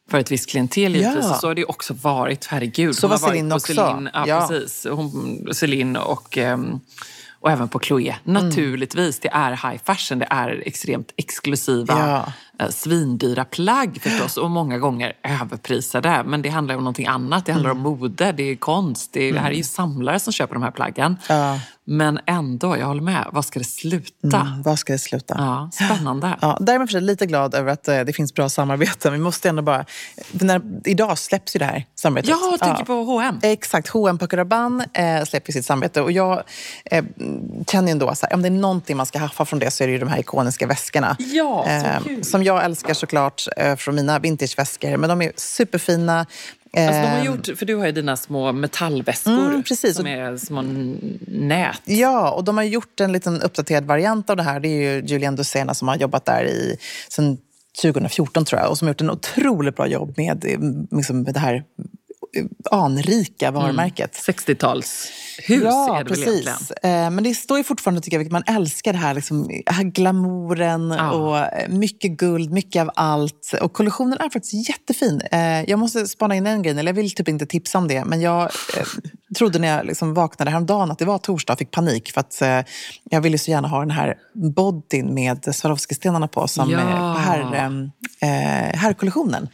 för 0.09 0.19
ett 0.19 0.31
visst 0.31 0.49
klientel 0.49 0.95
givetvis. 0.95 1.25
Ja. 1.25 1.33
Så 1.33 1.47
har 1.47 1.55
det 1.55 1.65
också 1.65 1.93
varit, 1.93 2.45
herregud. 2.45 2.95
Så 2.95 3.07
var 3.07 3.17
Céline 3.17 3.51
också. 3.51 3.73
Celine, 3.73 4.09
ja, 4.13 4.27
ja. 4.27 4.47
Precis. 4.47 4.87
Hon, 4.91 5.47
Celine 5.53 5.95
och, 5.95 6.37
um, 6.37 6.79
och 7.39 7.51
även 7.51 7.69
på 7.69 7.79
Chloé. 7.79 8.15
Mm. 8.25 8.45
Naturligtvis, 8.45 9.19
det 9.19 9.29
är 9.29 9.51
high 9.51 9.81
fashion. 9.83 10.19
Det 10.19 10.27
är 10.29 10.63
extremt 10.65 11.13
exklusiva, 11.17 11.99
ja. 11.99 12.33
Eh, 12.59 12.69
svindyra 12.69 13.45
plagg 13.45 13.99
förstås. 14.01 14.37
Och 14.37 14.49
många 14.49 14.77
gånger 14.77 15.13
överprisade. 15.41 16.23
Men 16.25 16.41
det 16.41 16.49
handlar 16.49 16.75
om 16.75 16.81
någonting 16.83 17.07
annat. 17.07 17.45
Det 17.45 17.51
handlar 17.51 17.71
mm. 17.71 17.85
om 17.85 17.99
mode, 17.99 18.31
det 18.31 18.43
är 18.43 18.55
konst. 18.55 19.13
Det, 19.13 19.19
är, 19.19 19.23
mm. 19.23 19.35
det 19.35 19.41
här 19.41 19.51
är 19.51 19.55
ju 19.55 19.63
samlare 19.63 20.19
som 20.19 20.33
köper 20.33 20.53
de 20.53 20.63
här 20.63 20.71
plaggen. 20.71 21.17
Ja. 21.29 21.59
Men 21.91 22.19
ändå, 22.25 22.77
jag 22.77 22.85
håller 22.85 23.01
med. 23.01 23.25
Vad 23.31 23.45
ska 23.45 23.59
det 23.59 23.65
sluta? 23.65 24.39
Mm, 24.39 24.61
vad 24.61 24.79
ska 24.79 24.93
det 24.93 24.99
sluta? 24.99 25.35
Ja, 25.37 25.69
spännande. 25.73 26.37
Ja, 26.41 26.57
därmed 26.61 26.89
är 26.89 26.93
jag 26.93 27.03
lite 27.03 27.25
glad 27.25 27.55
över 27.55 27.71
att 27.71 27.87
eh, 27.87 27.99
det 27.99 28.13
finns 28.13 28.33
bra 28.33 28.49
samarbeten. 28.49 29.13
Vi 29.13 29.19
måste 29.19 29.49
ändå 29.49 29.61
bara... 29.61 29.85
När, 30.31 30.61
idag 30.85 31.17
släpps 31.17 31.55
ju 31.55 31.57
det 31.57 31.65
här 31.65 31.85
samarbetet. 31.95 32.29
Ja, 32.29 32.47
jag 32.51 32.59
tänker 32.59 32.81
ja. 32.81 32.85
på 32.85 32.93
H&M. 32.93 33.39
Exakt. 33.41 33.87
H&M 33.87 34.17
på 34.17 34.25
Rabanne 34.25 34.85
eh, 34.93 35.23
släpper 35.23 35.51
sitt 35.51 35.65
samarbete. 35.65 36.01
Och 36.01 36.11
jag 36.11 36.43
eh, 36.85 37.03
känner 37.67 37.87
ju 37.87 37.91
ändå 37.91 38.07
att 38.07 38.33
om 38.33 38.41
det 38.41 38.47
är 38.47 38.51
någonting 38.51 38.97
man 38.97 39.05
ska 39.05 39.19
haffa 39.19 39.45
från 39.45 39.59
det 39.59 39.71
så 39.71 39.83
är 39.83 39.87
det 39.87 39.93
ju 39.93 39.99
de 39.99 40.09
här 40.09 40.19
ikoniska 40.19 40.67
väskorna. 40.67 41.15
Ja, 41.19 41.63
så 41.65 41.87
eh, 41.87 42.03
kul. 42.03 42.23
Som 42.23 42.43
jag 42.49 42.63
älskar 42.63 42.93
såklart 42.93 43.47
eh, 43.57 43.75
från 43.75 43.95
mina 43.95 44.19
vintageväskor. 44.19 44.97
Men 44.97 45.09
de 45.09 45.21
är 45.21 45.31
superfina. 45.35 46.25
Alltså 46.77 47.01
de 47.01 47.07
har 47.07 47.17
ehm. 47.17 47.25
gjort, 47.25 47.57
för 47.57 47.65
du 47.65 47.75
har 47.75 47.85
ju 47.85 47.91
dina 47.91 48.17
små 48.17 48.51
metallväskor 48.51 49.49
mm, 49.49 49.63
precis. 49.63 49.95
som 49.95 50.07
är 50.07 50.37
små 50.37 50.61
nät. 51.27 51.81
Ja, 51.85 52.31
och 52.31 52.43
de 52.43 52.57
har 52.57 52.63
gjort 52.63 52.99
en 52.99 53.11
liten 53.11 53.41
uppdaterad 53.41 53.85
variant 53.85 54.29
av 54.29 54.37
det 54.37 54.43
här. 54.43 54.59
Det 54.59 54.67
är 54.67 54.93
ju 54.93 55.05
Julian 55.05 55.35
Dusena 55.35 55.73
som 55.73 55.87
har 55.87 55.95
jobbat 55.95 56.25
där 56.25 56.43
i, 56.43 56.77
sen 57.09 57.37
2014 57.81 58.45
tror 58.45 58.61
jag 58.61 58.69
och 58.69 58.77
som 58.77 58.87
har 58.87 58.93
gjort 58.93 59.01
en 59.01 59.11
otroligt 59.11 59.75
bra 59.75 59.87
jobb 59.87 60.13
med, 60.17 60.45
liksom, 60.91 61.21
med 61.21 61.33
det 61.33 61.39
här 61.39 61.63
anrika 62.71 63.51
varumärket. 63.51 64.27
Mm. 64.27 64.37
60-tals 64.37 65.11
hus 65.47 65.63
ja, 65.63 65.99
är 65.99 66.03
det 66.03 66.09
precis. 66.09 66.27
väl 66.27 66.33
egentligen? 66.33 67.05
Eh, 67.05 67.11
men 67.11 67.23
det 67.23 67.33
står 67.33 67.57
ju 67.57 67.63
fortfarande, 67.63 68.01
tycker 68.01 68.19
jag, 68.19 68.31
man 68.31 68.43
älskar 68.47 68.93
det 68.93 68.99
här, 68.99 69.13
liksom, 69.13 69.61
här 69.65 69.83
glamouren 69.83 70.95
ja. 70.97 71.11
och 71.11 71.37
eh, 71.37 71.69
mycket 71.69 72.11
guld, 72.11 72.51
mycket 72.51 72.81
av 72.81 72.91
allt. 72.95 73.53
Och 73.61 73.73
kollektionen 73.73 74.17
är 74.19 74.29
faktiskt 74.29 74.69
jättefin. 74.69 75.21
Eh, 75.31 75.69
jag 75.69 75.79
måste 75.79 76.07
spana 76.07 76.35
in 76.35 76.47
en 76.47 76.61
grej, 76.61 76.79
eller 76.79 76.91
jag 76.91 76.95
vill 76.95 77.11
typ 77.11 77.27
inte 77.27 77.45
tipsa 77.45 77.77
om 77.77 77.87
det, 77.87 78.05
men 78.05 78.21
jag 78.21 78.49
trodde 79.37 79.59
när 79.59 79.67
jag 79.67 79.85
liksom 79.85 80.13
vaknade 80.13 80.51
häromdagen 80.51 80.91
att 80.91 80.99
det 80.99 81.05
var 81.05 81.17
torsdag 81.17 81.53
och 81.53 81.59
fick 81.59 81.71
panik 81.71 82.11
för 82.11 82.19
att 82.21 82.65
jag 83.09 83.21
ville 83.21 83.37
så 83.37 83.51
gärna 83.51 83.67
ha 83.67 83.79
den 83.79 83.91
här 83.91 84.15
bodyn 84.33 85.13
med 85.13 85.55
Swarovski-stenarna 85.55 86.27
på 86.27 86.47
som 86.47 86.71
ja. 86.71 86.79
på 86.79 87.19
här, 87.19 87.91
herrkollektionen. 88.75 89.47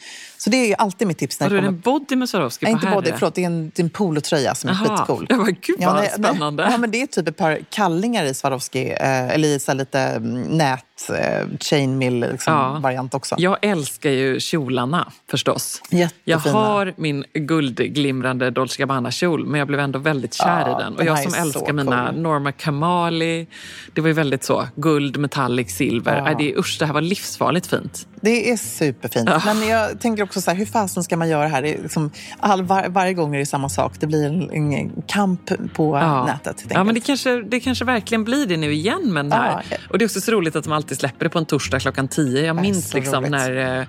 Så 0.45 0.51
det 0.51 0.71
är 0.71 0.75
alltid 0.75 1.07
mitt 1.07 1.17
tips. 1.17 1.39
När 1.39 1.49
Har 1.49 1.61
du 1.61 1.67
en 1.67 1.79
body 1.79 2.15
med 2.15 2.29
Swarovski 2.29 2.65
på 2.65 2.71
Nej, 2.71 2.81
inte 2.81 2.95
body, 2.95 3.11
förlåt. 3.11 3.35
Det 3.35 3.41
är 3.41 3.45
en, 3.45 3.71
det 3.75 3.81
är 3.81 3.83
en 3.83 3.89
polotröja 3.89 4.55
som 4.55 4.69
är 4.69 4.73
Aha. 4.73 4.97
skitcool. 4.97 5.25
Jag 5.29 5.39
bara, 5.39 5.51
gud 5.51 5.75
vad 5.79 6.05
ja, 6.05 6.09
spännande. 6.09 6.67
Ja, 6.71 6.77
men 6.77 6.91
det 6.91 7.01
är 7.01 7.07
typ 7.07 7.27
ett 7.27 7.37
par 7.37 7.59
kallingar 7.69 8.25
i 8.25 8.33
Swarovski, 8.33 8.89
eh, 8.89 9.29
eller 9.29 9.47
i 9.47 9.59
så 9.59 9.73
lite 9.73 9.99
mm, 9.99 10.41
nät 10.41 11.09
eh, 11.09 11.47
chainmill 11.59 12.19
liksom, 12.31 12.53
ja. 12.53 12.79
variant 12.79 13.13
också. 13.13 13.35
Jag 13.37 13.57
älskar 13.61 14.09
ju 14.09 14.39
kjolarna 14.39 15.11
förstås. 15.29 15.81
Jättefina. 15.89 16.13
Jag 16.23 16.39
har 16.39 16.93
min 16.95 17.25
guldglimrande 17.33 18.51
Dolce 18.51 18.77
Gabbana-kjol 18.77 19.45
men 19.45 19.59
jag 19.59 19.67
blev 19.67 19.79
ändå 19.79 19.99
väldigt 19.99 20.33
kär 20.33 20.61
ja, 20.67 20.79
i 20.79 20.83
den. 20.83 20.95
Och 20.95 21.05
jag 21.05 21.23
som 21.23 21.41
älskar 21.41 21.73
mina 21.73 22.07
cool. 22.07 22.21
Norma 22.21 22.51
Kamali, 22.51 23.47
det 23.93 24.01
var 24.01 24.07
ju 24.07 24.13
väldigt 24.13 24.43
så, 24.43 24.67
guld, 24.75 25.17
metallic, 25.17 25.75
silver. 25.75 26.17
Ja. 26.17 26.31
Äh, 26.31 26.37
det, 26.37 26.55
usch, 26.57 26.77
det 26.79 26.85
här 26.85 26.93
var 26.93 27.01
livsfarligt 27.01 27.67
fint. 27.67 28.07
Det 28.21 28.51
är 28.51 28.57
superfint. 28.57 29.29
Men 29.45 29.67
jag 29.67 29.99
tänker 29.99 30.23
också 30.23 30.34
så 30.41 30.51
här, 30.51 30.57
hur 30.57 30.65
fasen 30.65 31.03
ska 31.03 31.17
man 31.17 31.29
göra 31.29 31.47
här? 31.47 31.61
Det 31.61 31.81
liksom, 31.81 32.11
all, 32.39 32.63
var, 32.63 32.85
varje 32.89 33.13
gång 33.13 33.35
är 33.35 33.39
det 33.39 33.45
samma 33.45 33.69
sak. 33.69 33.93
Det 33.99 34.07
blir 34.07 34.25
en, 34.25 34.51
en 34.51 34.91
kamp 35.07 35.51
på 35.73 35.97
ja. 35.97 36.25
nätet. 36.25 36.65
Ja, 36.69 36.83
men 36.83 36.95
det 36.95 37.01
kanske, 37.01 37.41
det 37.41 37.59
kanske 37.59 37.85
verkligen 37.85 38.23
blir 38.23 38.45
det 38.45 38.57
nu 38.57 38.73
igen 38.73 39.13
med 39.13 39.25
den 39.25 39.31
här. 39.31 39.63
Och 39.89 39.97
det 39.97 40.03
är 40.03 40.07
också 40.07 40.21
så 40.21 40.31
roligt 40.31 40.55
att 40.55 40.63
de 40.63 40.73
alltid 40.73 40.97
släpper 40.97 41.25
det 41.25 41.29
på 41.29 41.39
en 41.39 41.45
torsdag 41.45 41.79
klockan 41.79 42.07
tio. 42.07 42.45
Jag 42.45 42.55
minns 42.55 42.93
liksom 42.93 43.23
när 43.23 43.79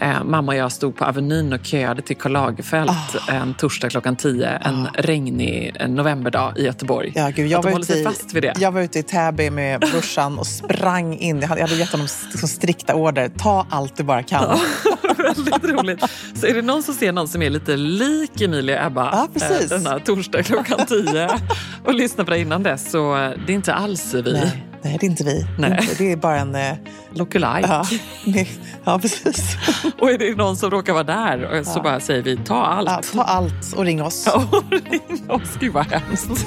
eh, 0.00 0.10
eh, 0.10 0.24
mamma 0.24 0.52
och 0.52 0.58
jag 0.58 0.72
stod 0.72 0.96
på 0.96 1.04
Avenyn 1.04 1.52
och 1.52 1.64
köade 1.64 2.02
till 2.02 2.16
Karl 2.16 2.32
Lagerfeld 2.32 2.90
oh. 2.90 3.34
en 3.34 3.54
torsdag 3.54 3.90
klockan 3.90 4.16
tio. 4.16 4.48
En 4.48 4.74
oh. 4.74 4.88
regnig 4.94 5.76
novemberdag 5.88 6.52
i 6.56 6.64
Göteborg. 6.64 7.12
Ja, 7.14 7.28
gud, 7.28 7.50
jag, 7.50 7.62
var 7.62 7.80
ute 7.80 7.94
i, 7.94 8.04
fast 8.04 8.34
vid 8.34 8.42
det. 8.42 8.54
jag 8.58 8.72
var 8.72 8.80
ute 8.80 8.98
i 8.98 9.02
Täby 9.02 9.50
med 9.50 9.80
brorsan 9.80 10.38
och 10.38 10.46
sprang 10.46 11.18
in. 11.18 11.40
Jag 11.40 11.48
hade, 11.48 11.60
jag 11.60 11.68
hade 11.68 11.80
gett 11.80 11.92
honom 11.92 12.06
liksom 12.30 12.48
strikta 12.48 12.94
order. 12.94 13.28
Ta 13.28 13.66
allt 13.70 13.96
du 13.96 14.02
bara 14.02 14.22
kan. 14.22 14.58
väldigt 15.16 15.64
roligt. 15.64 15.93
Så 16.34 16.46
är 16.46 16.54
det 16.54 16.62
någon 16.62 16.82
som 16.82 16.94
ser 16.94 17.12
någon 17.12 17.28
som 17.28 17.42
är 17.42 17.50
lite 17.50 17.76
lik 17.76 18.40
Emilia 18.40 18.86
Ebba 18.86 19.10
ja, 19.12 19.28
precis. 19.32 19.72
Eh, 19.72 19.78
denna 19.78 19.98
torsdag 19.98 20.42
klockan 20.42 20.86
tio 20.88 21.28
och 21.84 21.94
lyssnar 21.94 22.24
på 22.24 22.30
det 22.30 22.38
innan 22.38 22.62
dess 22.62 22.90
så 22.90 23.16
eh, 23.16 23.30
det 23.46 23.52
är 23.52 23.56
inte 23.56 23.74
alls 23.74 24.14
vi. 24.14 24.32
Nej. 24.32 24.64
Nej, 24.82 24.96
det 25.00 25.06
är 25.06 25.10
inte 25.10 25.24
vi. 25.24 25.46
Nej. 25.58 25.88
Det 25.98 26.12
är 26.12 26.16
bara 26.16 26.38
en... 26.38 26.54
Eh... 26.54 26.74
Lookalike. 27.14 27.68
Ja, 27.68 27.86
ja, 28.84 28.98
precis. 28.98 29.56
och 29.98 30.10
är 30.10 30.18
det 30.18 30.36
någon 30.36 30.56
som 30.56 30.70
råkar 30.70 30.92
vara 30.92 31.04
där 31.04 31.62
så 31.64 31.78
ja. 31.78 31.82
bara 31.82 32.00
säger 32.00 32.22
vi 32.22 32.36
ta 32.36 32.64
allt. 32.64 32.88
Ja, 32.90 33.00
ta 33.12 33.22
allt 33.22 33.72
och 33.76 33.84
ring 33.84 34.02
oss. 34.02 34.26
Och 34.34 34.70
ring 34.70 35.30
oss. 35.30 35.56
Gud 35.60 35.72
vad 35.72 35.86
hemskt. 35.86 36.46